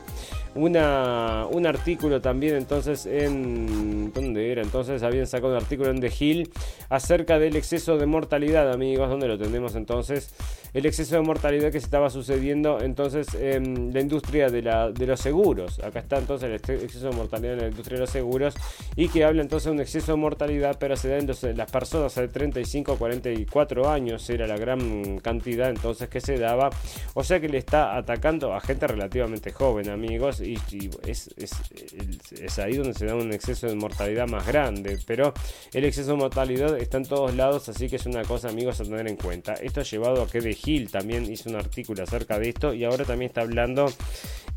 [0.57, 4.11] una, un artículo también entonces en...
[4.13, 4.61] ¿Dónde era?
[4.61, 6.49] Entonces habían sacado un artículo en The Hill
[6.89, 9.09] acerca del exceso de mortalidad, amigos.
[9.09, 10.33] ¿Dónde lo tenemos entonces?
[10.73, 15.05] El exceso de mortalidad que se estaba sucediendo entonces en la industria de, la, de
[15.05, 15.79] los seguros.
[15.79, 18.55] Acá está entonces el exceso de mortalidad en la industria de los seguros
[18.95, 22.13] y que habla entonces de un exceso de mortalidad, pero se da en las personas
[22.15, 26.69] de 35 a 44 años, era la gran cantidad entonces que se daba.
[27.13, 32.93] O sea que le está atacando a gente relativamente joven, amigos, y, es, ahí donde
[32.93, 34.99] se da un exceso de mortalidad más grande.
[35.05, 35.33] Pero
[35.73, 38.83] el exceso de mortalidad está en todos lados, así que es una cosa, amigos, a
[38.83, 39.53] tener en cuenta.
[39.53, 42.83] Esto ha llevado a que De Gil también hizo un artículo acerca de esto y
[42.83, 43.85] ahora también está hablando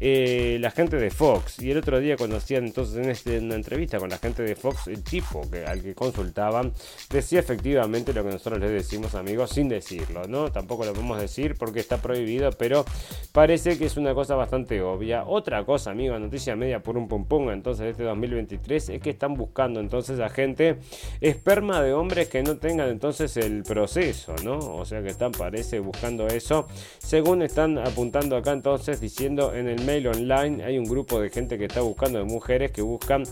[0.01, 1.61] eh, la gente de Fox.
[1.61, 4.57] Y el otro día cuando hacían entonces en, este, una entrevista con la gente de
[4.57, 6.73] Fox, el tipo que, al que consultaban
[7.11, 10.51] decía efectivamente lo que nosotros les decimos amigos sin decirlo, ¿no?
[10.51, 12.85] Tampoco lo podemos decir porque está prohibido, pero
[13.33, 15.25] parece que es una cosa bastante obvia.
[15.25, 19.35] Otra cosa, amigos, noticia media por un pum entonces de este 2023 es que están
[19.35, 20.79] buscando entonces a gente
[21.21, 24.59] esperma de hombres que no tengan entonces el proceso, ¿no?
[24.59, 26.67] O sea que están, parece, buscando eso.
[26.99, 31.64] Según están apuntando acá entonces diciendo en el online hay un grupo de gente que
[31.64, 33.24] está buscando, de mujeres que buscan.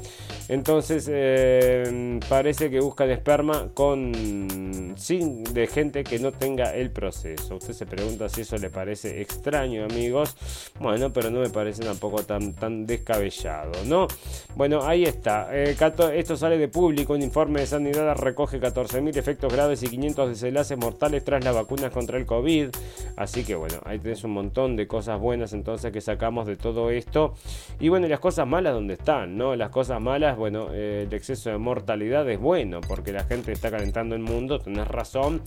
[0.48, 7.56] Entonces eh, parece que buscan esperma con sin de gente que no tenga el proceso.
[7.56, 10.36] Usted se pregunta si eso le parece extraño, amigos.
[10.80, 14.09] Bueno, pero no me parece tampoco tan, tan descabellado, ¿no?
[14.56, 15.48] Bueno, ahí está.
[15.52, 15.76] Eh,
[16.14, 17.12] esto sale de público.
[17.12, 21.92] Un informe de sanidad recoge 14.000 efectos graves y 500 desenlaces mortales tras las vacunas
[21.92, 22.68] contra el COVID.
[23.16, 26.90] Así que bueno, ahí tenés un montón de cosas buenas entonces que sacamos de todo
[26.90, 27.34] esto.
[27.80, 29.55] Y bueno, las cosas malas donde están, ¿no?
[29.55, 33.70] Las cosas malas, bueno, eh, el exceso de mortalidad es bueno porque la gente está
[33.70, 35.42] calentando el mundo, tenés razón.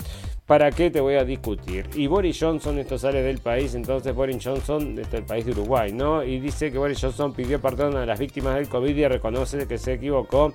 [0.51, 1.89] ¿Para qué te voy a discutir?
[1.95, 5.93] Y Boris Johnson, esto sale del país, entonces Boris Johnson, este el país de Uruguay,
[5.93, 6.25] ¿no?
[6.25, 9.77] Y dice que Boris Johnson pidió perdón a las víctimas del COVID y reconoce que
[9.77, 10.53] se equivocó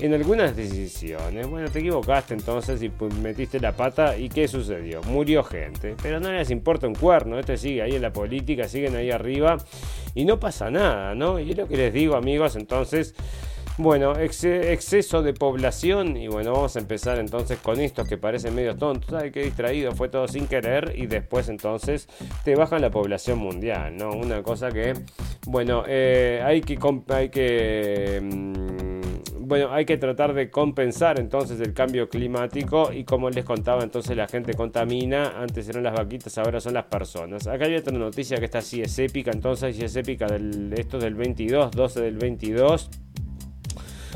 [0.00, 1.48] en algunas decisiones.
[1.48, 2.90] Bueno, te equivocaste entonces y
[3.22, 5.00] metiste la pata y ¿qué sucedió?
[5.04, 8.96] Murió gente, pero no les importa un cuerno, este sigue ahí en la política, siguen
[8.96, 9.58] ahí arriba
[10.16, 11.38] y no pasa nada, ¿no?
[11.38, 13.14] Y es lo que les digo, amigos, entonces.
[13.78, 18.74] Bueno, exceso de población y bueno, vamos a empezar entonces con esto que parece medio
[18.74, 19.92] tonto, ¿sabes qué distraído?
[19.92, 22.08] Fue todo sin querer y después entonces
[22.42, 24.12] te bajan la población mundial, ¿no?
[24.12, 24.94] Una cosa que,
[25.46, 26.78] bueno, eh, hay que...
[27.08, 28.86] Hay que mm,
[29.46, 34.16] bueno, hay que tratar de compensar entonces el cambio climático y como les contaba, entonces
[34.16, 37.46] la gente contamina, antes eran las vaquitas, ahora son las personas.
[37.46, 40.98] Acá hay otra noticia que está así es épica, entonces, y es épica del, esto
[40.98, 42.90] del 22, 12 del 22.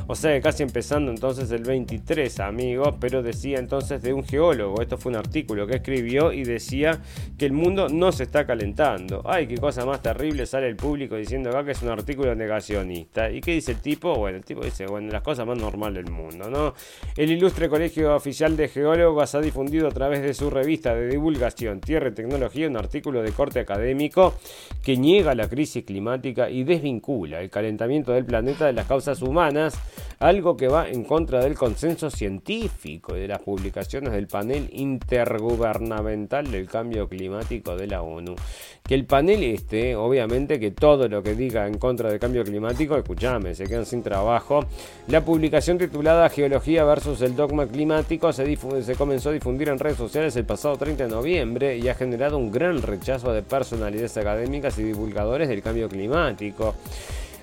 [0.06, 4.98] O sea, casi empezando entonces el 23, amigos, pero decía entonces de un geólogo, esto
[4.98, 7.00] fue un artículo que escribió y decía
[7.38, 9.22] que el mundo no se está calentando.
[9.24, 13.30] Ay, qué cosa más terrible, sale el público diciendo acá que es un artículo negacionista.
[13.30, 14.14] ¿Y qué dice el tipo?
[14.14, 16.74] Bueno, el tipo dice, bueno, las cosas más normales del mundo, ¿no?
[17.16, 21.80] El ilustre Colegio Oficial de Geólogos ha difundido a través de su revista de divulgación
[21.80, 24.34] Tierra y Tecnología un artículo de corte académico
[24.82, 29.78] que niega la crisis climática y desvincula el calentamiento del planeta de las causas humanas
[30.18, 36.50] algo que va en contra del consenso científico y de las publicaciones del panel intergubernamental
[36.50, 38.34] del cambio climático de la ONU.
[38.82, 42.96] Que el panel este, obviamente que todo lo que diga en contra del cambio climático,
[42.96, 44.64] escúchame, se quedan sin trabajo.
[45.08, 49.96] La publicación titulada Geología versus el dogma climático se, se comenzó a difundir en redes
[49.96, 54.78] sociales el pasado 30 de noviembre y ha generado un gran rechazo de personalidades académicas
[54.78, 56.74] y divulgadores del cambio climático.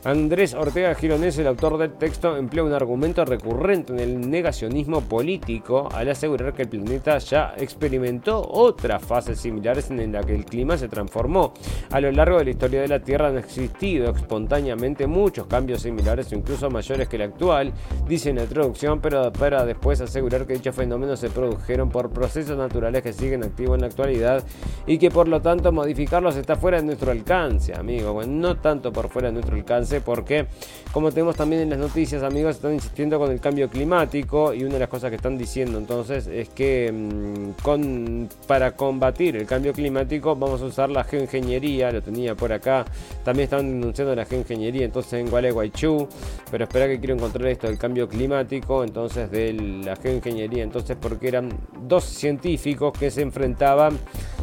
[0.08, 5.90] Andrés Ortega Gironés, el autor del texto, emplea un argumento recurrente en el negacionismo político
[5.94, 10.78] al asegurar que el planeta ya experimentó otras fases similares en la que el clima
[10.78, 11.54] se transformó.
[11.92, 16.32] A lo largo de la historia de la Tierra han existido espontáneamente muchos cambios similares
[16.32, 17.74] o incluso mayores que el actual,
[18.08, 22.58] dice en la introducción, pero para después asegurar que dichos fenómenos se produjeron por procesos
[22.58, 24.42] naturales que siguen activos en la actualidad
[24.86, 28.14] y que por lo tanto modificarlos está fuera de nuestro alcance, amigo.
[28.14, 30.48] Bueno, no tanto por fuera de nuestro alcance porque,
[30.92, 34.74] como tenemos también en las noticias, amigos, están insistiendo con el cambio climático y una
[34.74, 39.74] de las cosas que están diciendo entonces es que mm, con, para combatir el cambio
[39.74, 42.86] climático vamos a usar la geoingeniería, lo tenía por acá,
[43.24, 46.08] también estaban denunciando la geoingeniería entonces en Gualeguaychú,
[46.52, 51.28] pero espera que quiero encontrar esto del cambio climático, entonces de la geoingeniería, entonces porque
[51.28, 51.50] eran
[51.88, 53.98] dos científicos que se enfrentaban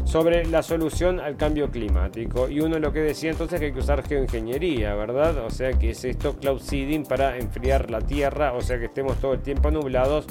[0.05, 2.47] sobre la solución al cambio climático.
[2.47, 5.34] Y uno lo que decía entonces que hay que usar geoingeniería, ¿verdad?
[5.43, 9.17] O sea que es esto cloud seeding para enfriar la tierra, o sea que estemos
[9.19, 10.25] todo el tiempo nublados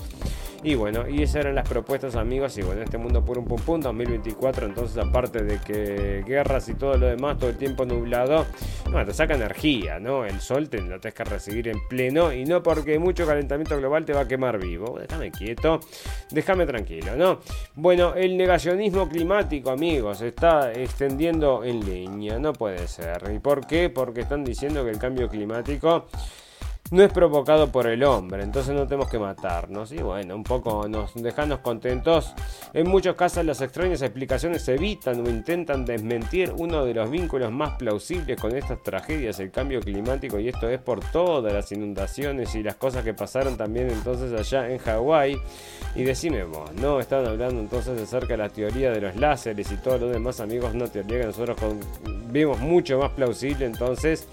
[0.64, 2.56] Y bueno, y esas eran las propuestas, amigos.
[2.56, 4.64] Y bueno, este mundo puro un pum pum 2024.
[4.64, 8.46] Entonces, aparte de que guerras y todo lo demás, todo el tiempo nublado,
[8.90, 10.24] no, te saca energía, ¿no?
[10.24, 12.32] El sol te lo tienes que recibir en pleno.
[12.32, 14.98] Y no porque mucho calentamiento global te va a quemar vivo.
[14.98, 15.80] Déjame quieto,
[16.30, 17.40] déjame tranquilo, ¿no?
[17.74, 22.38] Bueno, el negacionismo climático, amigos, está extendiendo en línea.
[22.38, 23.22] No puede ser.
[23.34, 23.90] ¿Y por qué?
[23.90, 26.06] Porque están diciendo que el cambio climático
[26.90, 29.90] no es provocado por el hombre, entonces no tenemos que matarnos.
[29.90, 32.34] Y bueno, un poco nos dejanos contentos.
[32.72, 37.76] En muchos casos las extrañas explicaciones evitan o intentan desmentir uno de los vínculos más
[37.76, 42.62] plausibles con estas tragedias, el cambio climático, y esto es por todas las inundaciones y
[42.62, 45.40] las cosas que pasaron también entonces allá en Hawái.
[45.94, 46.44] Y decime
[46.80, 47.00] ¿no?
[47.00, 50.74] Estaban hablando entonces acerca de la teoría de los láseres y todo lo demás, amigos,
[50.74, 51.56] una teoría que nosotros
[52.30, 54.26] vimos mucho más plausible entonces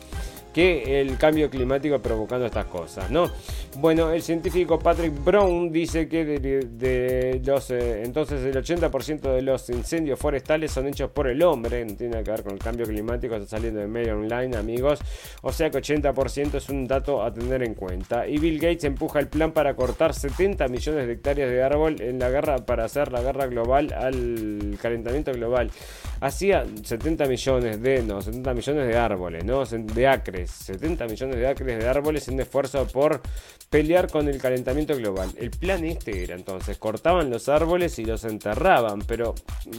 [0.54, 3.30] que el cambio climático provocando estas cosas, ¿no?
[3.78, 9.70] Bueno, el científico Patrick Brown dice que de, los eh, entonces el 80% de los
[9.70, 13.36] incendios forestales son hechos por el hombre, no tiene que ver con el cambio climático,
[13.36, 15.00] está saliendo de medio online, amigos.
[15.42, 18.28] O sea que 80% es un dato a tener en cuenta.
[18.28, 22.20] Y Bill Gates empuja el plan para cortar 70 millones de hectáreas de árbol en
[22.20, 25.72] la guerra para hacer la guerra global al calentamiento global.
[26.20, 29.64] Hacía 70 millones de, no, 70 millones de árboles, ¿no?
[29.66, 33.22] De acres 70 millones de acres de árboles en esfuerzo por
[33.70, 35.30] pelear con el calentamiento global.
[35.38, 39.34] El plan este era entonces, cortaban los árboles y los enterraban, pero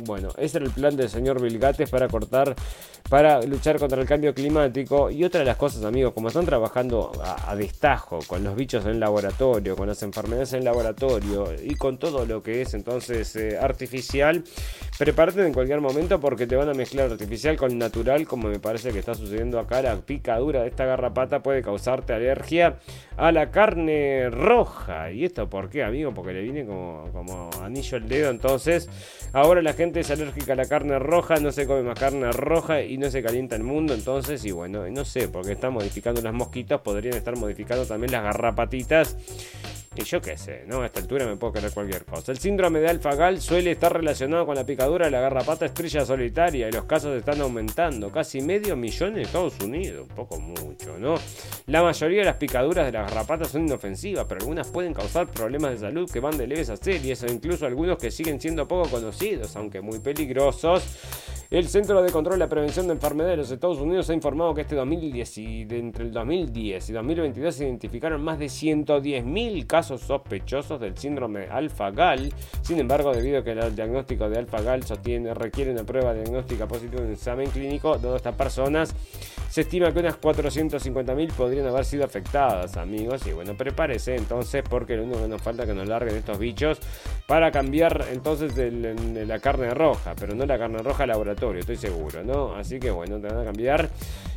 [0.04, 2.54] bueno, ese era el plan del señor Bill Gates para cortar,
[3.08, 5.10] para luchar contra el cambio climático.
[5.10, 8.98] Y otra de las cosas, amigos, como están trabajando a, destajo con los bichos en
[8.98, 14.42] laboratorio, con las enfermedades en laboratorio y con todo lo que es entonces eh, artificial,
[15.02, 18.92] prepárate en cualquier momento porque te van a mezclar artificial con natural, como me parece
[18.92, 22.76] que está sucediendo acá, la picadura de esta garrapata puede causarte alergia
[23.16, 25.10] a la carne roja.
[25.10, 26.14] ¿Y esto por qué, amigo?
[26.14, 28.30] Porque le viene como, como anillo el dedo.
[28.30, 28.88] Entonces,
[29.32, 32.82] ahora la gente es alérgica a la carne roja, no se come más carne roja
[32.82, 33.94] y no se calienta el mundo.
[33.94, 38.22] Entonces, y bueno, no sé, porque están modificando las mosquitas, podrían estar modificando también las
[38.22, 39.16] garrapatitas.
[39.94, 40.80] Y yo qué sé, ¿no?
[40.80, 42.32] A esta altura me puedo creer cualquier cosa.
[42.32, 46.68] El síndrome de alfagal suele estar relacionado con la picadura de la garrapata estrella solitaria
[46.68, 48.10] y los casos están aumentando.
[48.10, 50.08] Casi medio millón en Estados Unidos.
[50.08, 51.16] Un poco mucho, ¿no?
[51.66, 55.72] La mayoría de las picaduras de las garrapatas son inofensivas, pero algunas pueden causar problemas
[55.72, 58.88] de salud que van de leves a serios o incluso algunos que siguen siendo poco
[58.88, 60.84] conocidos, aunque muy peligrosos.
[61.52, 64.54] El Centro de Control y la Prevención de Enfermedades de los Estados Unidos ha informado
[64.54, 69.66] que este 2010 y de entre el 2010 y 2022 se identificaron más de 110.000
[69.66, 72.32] casos sospechosos del síndrome alfa-gal.
[72.62, 74.82] Sin embargo, debido a que el diagnóstico de alfa-gal
[75.34, 78.94] requiere una prueba diagnóstica positiva en un examen clínico de estas personas,
[79.50, 83.26] se estima que unas 450.000 podrían haber sido afectadas, amigos.
[83.26, 86.38] Y bueno, prepárese entonces porque lo único que nos falta es que nos larguen estos
[86.38, 86.78] bichos
[87.26, 91.06] para cambiar entonces de la carne roja, pero no la carne roja
[91.50, 92.54] estoy seguro, ¿no?
[92.54, 93.90] Así que bueno, te van a cambiar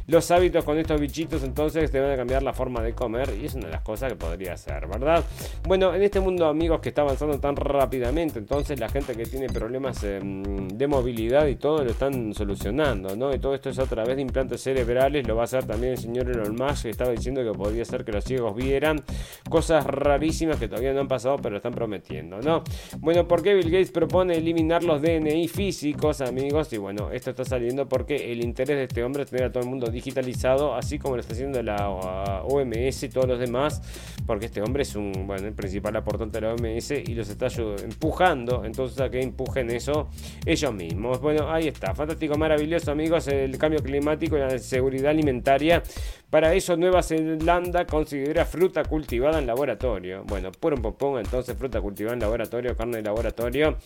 [0.07, 3.45] los hábitos con estos bichitos, entonces te van a cambiar la forma de comer y
[3.45, 5.23] es una de las cosas que podría ser, ¿verdad?
[5.63, 9.47] Bueno, en este mundo, amigos, que está avanzando tan rápidamente, entonces la gente que tiene
[9.47, 13.33] problemas em, de movilidad y todo lo están solucionando, ¿no?
[13.33, 15.97] Y todo esto es a través de implantes cerebrales, lo va a hacer también el
[15.97, 19.03] señor Elon Musk, que estaba diciendo que podría ser que los ciegos vieran
[19.49, 22.63] cosas rarísimas que todavía no han pasado, pero están prometiendo, ¿no?
[22.99, 26.71] Bueno, ¿por qué Bill Gates propone eliminar los DNI físicos, amigos?
[26.73, 29.63] Y bueno, esto está saliendo porque el interés de este hombre es tener a todo
[29.63, 33.81] el mundo digitalizado, así como lo está haciendo la OMS y todos los demás,
[34.27, 37.47] porque este hombre es un, bueno, el principal aportante de la OMS y los está
[37.83, 40.09] empujando, entonces a que empujen eso
[40.45, 41.21] ellos mismos.
[41.21, 45.81] Bueno, ahí está, fantástico, maravilloso amigos, el cambio climático y la seguridad alimentaria.
[46.29, 50.23] Para eso Nueva Zelanda considera fruta cultivada en laboratorio.
[50.25, 53.77] Bueno, por un popón, entonces fruta cultivada en laboratorio, carne de laboratorio,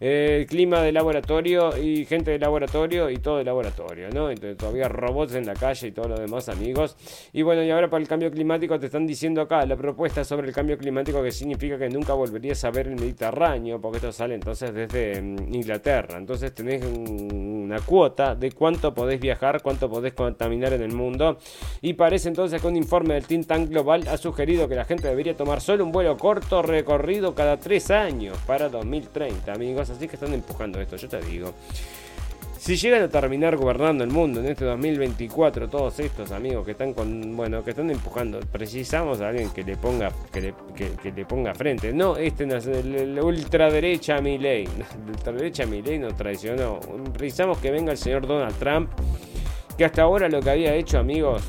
[0.00, 4.30] eh, clima de laboratorio y gente de laboratorio y todo de laboratorio, ¿no?
[4.30, 6.96] Entonces, todavía robots en la calle y todo lo demás, amigos.
[7.32, 10.48] Y bueno, y ahora para el cambio climático te están diciendo acá la propuesta sobre
[10.48, 14.34] el cambio climático que significa que nunca volverías a ver el Mediterráneo, porque esto sale
[14.34, 16.18] entonces desde mm, Inglaterra.
[16.18, 21.38] Entonces tenés una cuota de cuánto podés viajar, cuánto podés contaminar en el mundo.
[21.84, 25.36] Y parece entonces que un informe del Think Global ha sugerido que la gente debería
[25.36, 29.90] tomar solo un vuelo corto recorrido cada tres años para 2030, amigos.
[29.90, 31.52] Así que están empujando esto, yo te digo.
[32.56, 36.94] Si llegan a terminar gobernando el mundo en este 2024, todos estos amigos que están
[36.94, 41.24] con, bueno, que están empujando, precisamos a alguien que le ponga, que le, que, le
[41.26, 41.92] ponga frente.
[41.92, 44.66] No, este no es el, ultraderecha Milley.
[44.76, 46.78] La ultraderecha Milley nos traicionó.
[47.12, 48.88] Precisamos que venga el señor Donald Trump,
[49.76, 51.42] que hasta ahora lo que había hecho, amigos,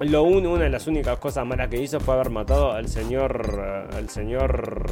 [0.00, 3.96] lo una de las únicas cosas malas que hizo fue haber matado al señor, eh,
[3.96, 4.86] al señor,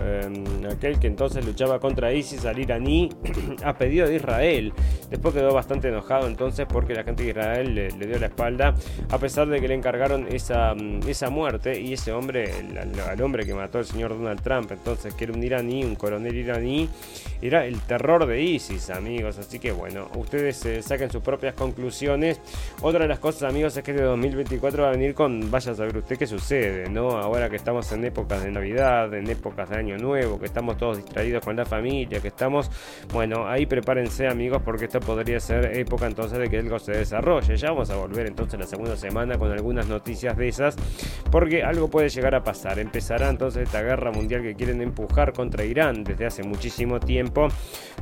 [0.00, 0.28] eh,
[0.72, 3.08] aquel que entonces luchaba contra ISIS, al iraní,
[3.64, 4.72] a pedido de Israel.
[5.10, 8.74] Después quedó bastante enojado entonces porque la gente de Israel le, dio la espalda,
[9.10, 12.52] a pesar de que le encargaron esa, mm, esa muerte y ese hombre,
[13.08, 16.34] al hombre que mató al señor Donald Trump, entonces que era un iraní, un coronel
[16.34, 16.88] iraní,
[17.40, 19.38] era el terror de ISIS, amigos.
[19.38, 22.40] Así que bueno, ustedes eh, saquen sus propias conclusiones.
[22.82, 25.74] Otra de las cosas, amigos, es que de 2020 va a venir con, vaya a
[25.74, 27.10] saber usted qué sucede, ¿no?
[27.10, 30.96] Ahora que estamos en épocas de Navidad, en épocas de Año Nuevo, que estamos todos
[30.96, 32.70] distraídos con la familia, que estamos,
[33.12, 37.56] bueno, ahí prepárense amigos porque esto podría ser época entonces de que algo se desarrolle.
[37.56, 40.76] Ya vamos a volver entonces la segunda semana con algunas noticias de esas,
[41.30, 42.78] porque algo puede llegar a pasar.
[42.78, 47.48] Empezará entonces esta guerra mundial que quieren empujar contra Irán desde hace muchísimo tiempo.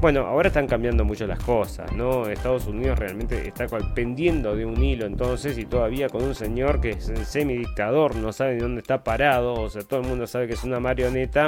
[0.01, 2.28] Bueno, ahora están cambiando mucho las cosas, ¿no?
[2.28, 6.91] Estados Unidos realmente está pendiendo de un hilo entonces y todavía con un señor que
[6.91, 10.55] es semidictador, no sabe ni dónde está parado, o sea, todo el mundo sabe que
[10.55, 11.47] es una marioneta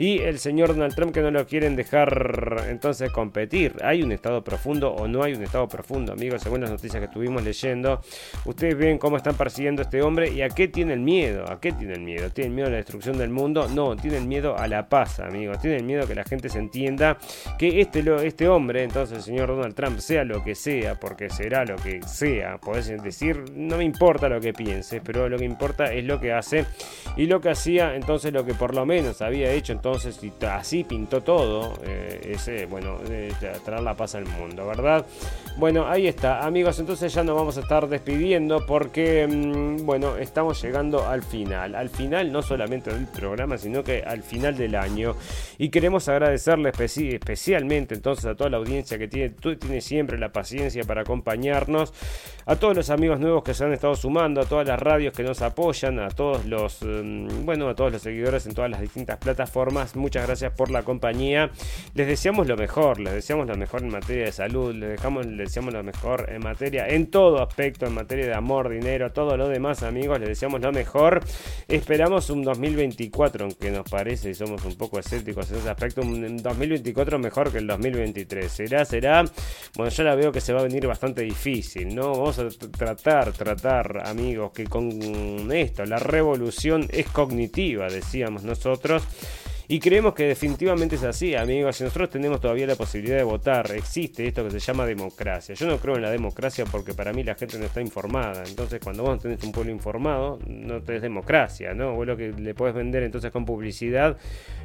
[0.00, 3.76] y el señor Donald Trump que no lo quieren dejar entonces competir.
[3.82, 6.40] ¿Hay un estado profundo o no hay un estado profundo, amigos?
[6.40, 8.00] Según las noticias que estuvimos leyendo,
[8.46, 11.44] ustedes ven cómo están persiguiendo a este hombre y a qué tienen miedo.
[11.46, 12.30] ¿A qué tienen miedo?
[12.30, 13.68] ¿Tienen miedo a la destrucción del mundo?
[13.68, 15.60] No, tienen miedo a la paz, amigos.
[15.60, 17.18] Tienen miedo a que la gente se entienda
[17.58, 21.66] que este, este hombre, entonces el señor Donald Trump, sea lo que sea, porque será
[21.66, 25.92] lo que sea, podés decir, no me importa lo que piense, pero lo que importa
[25.92, 26.64] es lo que hace
[27.18, 30.84] y lo que hacía, entonces lo que por lo menos había hecho entonces entonces así
[30.84, 32.98] pintó todo, eh, ese, bueno,
[33.64, 35.04] traer la paz al mundo, ¿verdad?
[35.56, 40.62] Bueno, ahí está, amigos, entonces ya nos vamos a estar despidiendo porque, mm, bueno, estamos
[40.62, 45.16] llegando al final, al final no solamente del programa, sino que al final del año.
[45.58, 50.84] Y queremos agradecerle especialmente entonces a toda la audiencia que tiene, tiene siempre la paciencia
[50.84, 51.92] para acompañarnos,
[52.46, 55.22] a todos los amigos nuevos que se han estado sumando, a todas las radios que
[55.22, 59.18] nos apoyan, a todos los, mm, bueno, a todos los seguidores en todas las distintas
[59.18, 61.50] plataformas muchas gracias por la compañía.
[61.94, 65.48] Les deseamos lo mejor, les deseamos lo mejor en materia de salud, les, dejamos, les
[65.48, 69.48] deseamos lo mejor en materia, en todo aspecto, en materia de amor, dinero, todo lo
[69.48, 71.20] demás, amigos, les deseamos lo mejor.
[71.68, 76.36] Esperamos un 2024, aunque nos parece y somos un poco escépticos en ese aspecto, un
[76.36, 78.50] 2024 mejor que el 2023.
[78.50, 78.84] ¿Será?
[78.84, 79.24] ¿Será?
[79.76, 82.12] Bueno, yo la veo que se va a venir bastante difícil, ¿no?
[82.12, 89.02] Vamos a tratar, tratar, amigos, que con esto, la revolución es cognitiva, decíamos nosotros.
[89.72, 91.76] Y creemos que definitivamente es así, amigos.
[91.76, 95.54] Si nosotros tenemos todavía la posibilidad de votar, existe esto que se llama democracia.
[95.54, 98.42] Yo no creo en la democracia porque para mí la gente no está informada.
[98.48, 101.94] Entonces, cuando vos tenés un pueblo informado, no tenés democracia, ¿no?
[101.94, 104.16] Vos lo que le podés vender entonces con publicidad,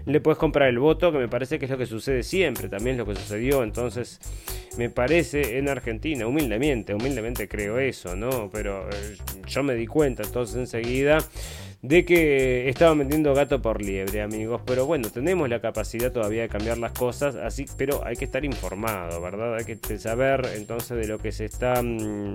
[0.08, 2.68] le podés comprar el voto, que me parece que es lo que sucede siempre.
[2.68, 3.62] También es lo que sucedió.
[3.62, 4.20] Entonces,
[4.80, 8.50] me parece en Argentina, humildemente, humildemente creo eso, ¿no?
[8.52, 11.20] Pero eh, yo me di cuenta entonces enseguida
[11.88, 14.62] de que estaban vendiendo gato por liebre, amigos.
[14.66, 18.44] Pero bueno, tenemos la capacidad todavía de cambiar las cosas, así, pero hay que estar
[18.44, 19.56] informado, ¿verdad?
[19.56, 21.84] Hay que saber entonces de lo que se está.
[21.84, 22.34] Mm,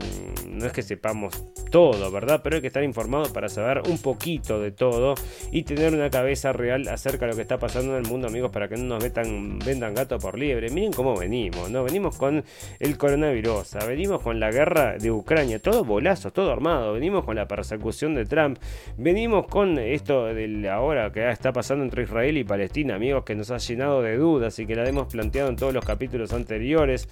[0.50, 2.40] no es que sepamos todo, ¿verdad?
[2.44, 5.14] Pero hay que estar informado para saber un poquito de todo
[5.50, 8.52] y tener una cabeza real acerca de lo que está pasando en el mundo, amigos,
[8.52, 10.70] para que no nos metan, vendan gato por liebre.
[10.70, 11.82] Miren cómo venimos, ¿no?
[11.82, 12.44] Venimos con
[12.78, 17.48] el coronavirus, venimos con la guerra de Ucrania, todo bolazo, todo armado, venimos con la
[17.48, 18.58] persecución de Trump,
[18.96, 23.50] venimos con esto de ahora que está pasando entre Israel y Palestina, amigos, que nos
[23.50, 27.08] ha llenado de dudas y que la hemos planteado en todos los capítulos anteriores.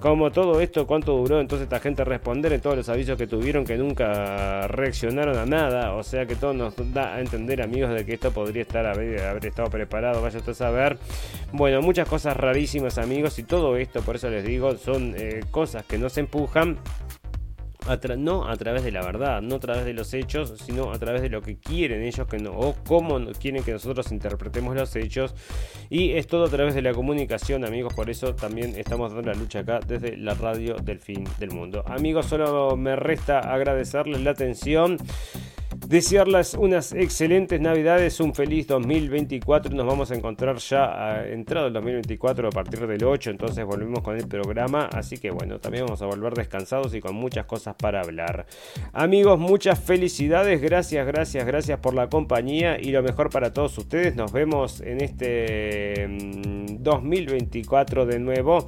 [0.00, 3.64] Como todo esto, cuánto duró entonces esta gente responder en todos los avisos que tuvieron
[3.64, 5.94] que nunca reaccionaron a nada.
[5.94, 9.44] O sea que todo nos da a entender, amigos, de que esto podría estar haber,
[9.44, 10.22] estado preparado.
[10.22, 10.98] Vaya a saber.
[11.52, 15.84] Bueno, muchas cosas rarísimas, amigos, y todo esto, por eso les digo, son eh, cosas
[15.84, 16.78] que nos empujan
[18.16, 21.22] no a través de la verdad, no a través de los hechos, sino a través
[21.22, 25.34] de lo que quieren ellos que no, o cómo quieren que nosotros interpretemos los hechos.
[25.90, 27.94] Y es todo a través de la comunicación, amigos.
[27.94, 31.84] Por eso también estamos dando la lucha acá desde la radio del fin del mundo.
[31.86, 34.96] Amigos, solo me resta agradecerles la atención.
[35.92, 39.74] Desearles unas excelentes navidades, un feliz 2024.
[39.74, 44.16] Nos vamos a encontrar ya entrado el 2024 a partir del 8, entonces volvemos con
[44.16, 44.88] el programa.
[44.90, 48.46] Así que bueno, también vamos a volver descansados y con muchas cosas para hablar.
[48.94, 54.16] Amigos, muchas felicidades, gracias, gracias, gracias por la compañía y lo mejor para todos ustedes.
[54.16, 56.08] Nos vemos en este
[56.80, 58.66] 2024 mm, de nuevo.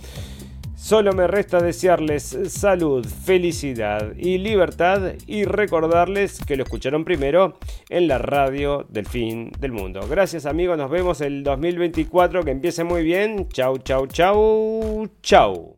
[0.77, 7.59] Solo me resta desearles salud, felicidad y libertad y recordarles que lo escucharon primero
[7.89, 10.01] en la radio del fin del mundo.
[10.09, 13.49] Gracias amigos, nos vemos el 2024, que empiece muy bien.
[13.49, 15.77] Chau, chau, chau, chau.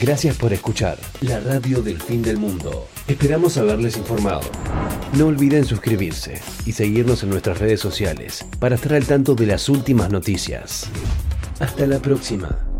[0.00, 2.88] Gracias por escuchar la radio del fin del mundo.
[3.06, 4.40] Esperamos haberles informado.
[5.16, 9.68] No olviden suscribirse y seguirnos en nuestras redes sociales para estar al tanto de las
[9.68, 10.90] últimas noticias.
[11.62, 12.71] Hasta la próxima.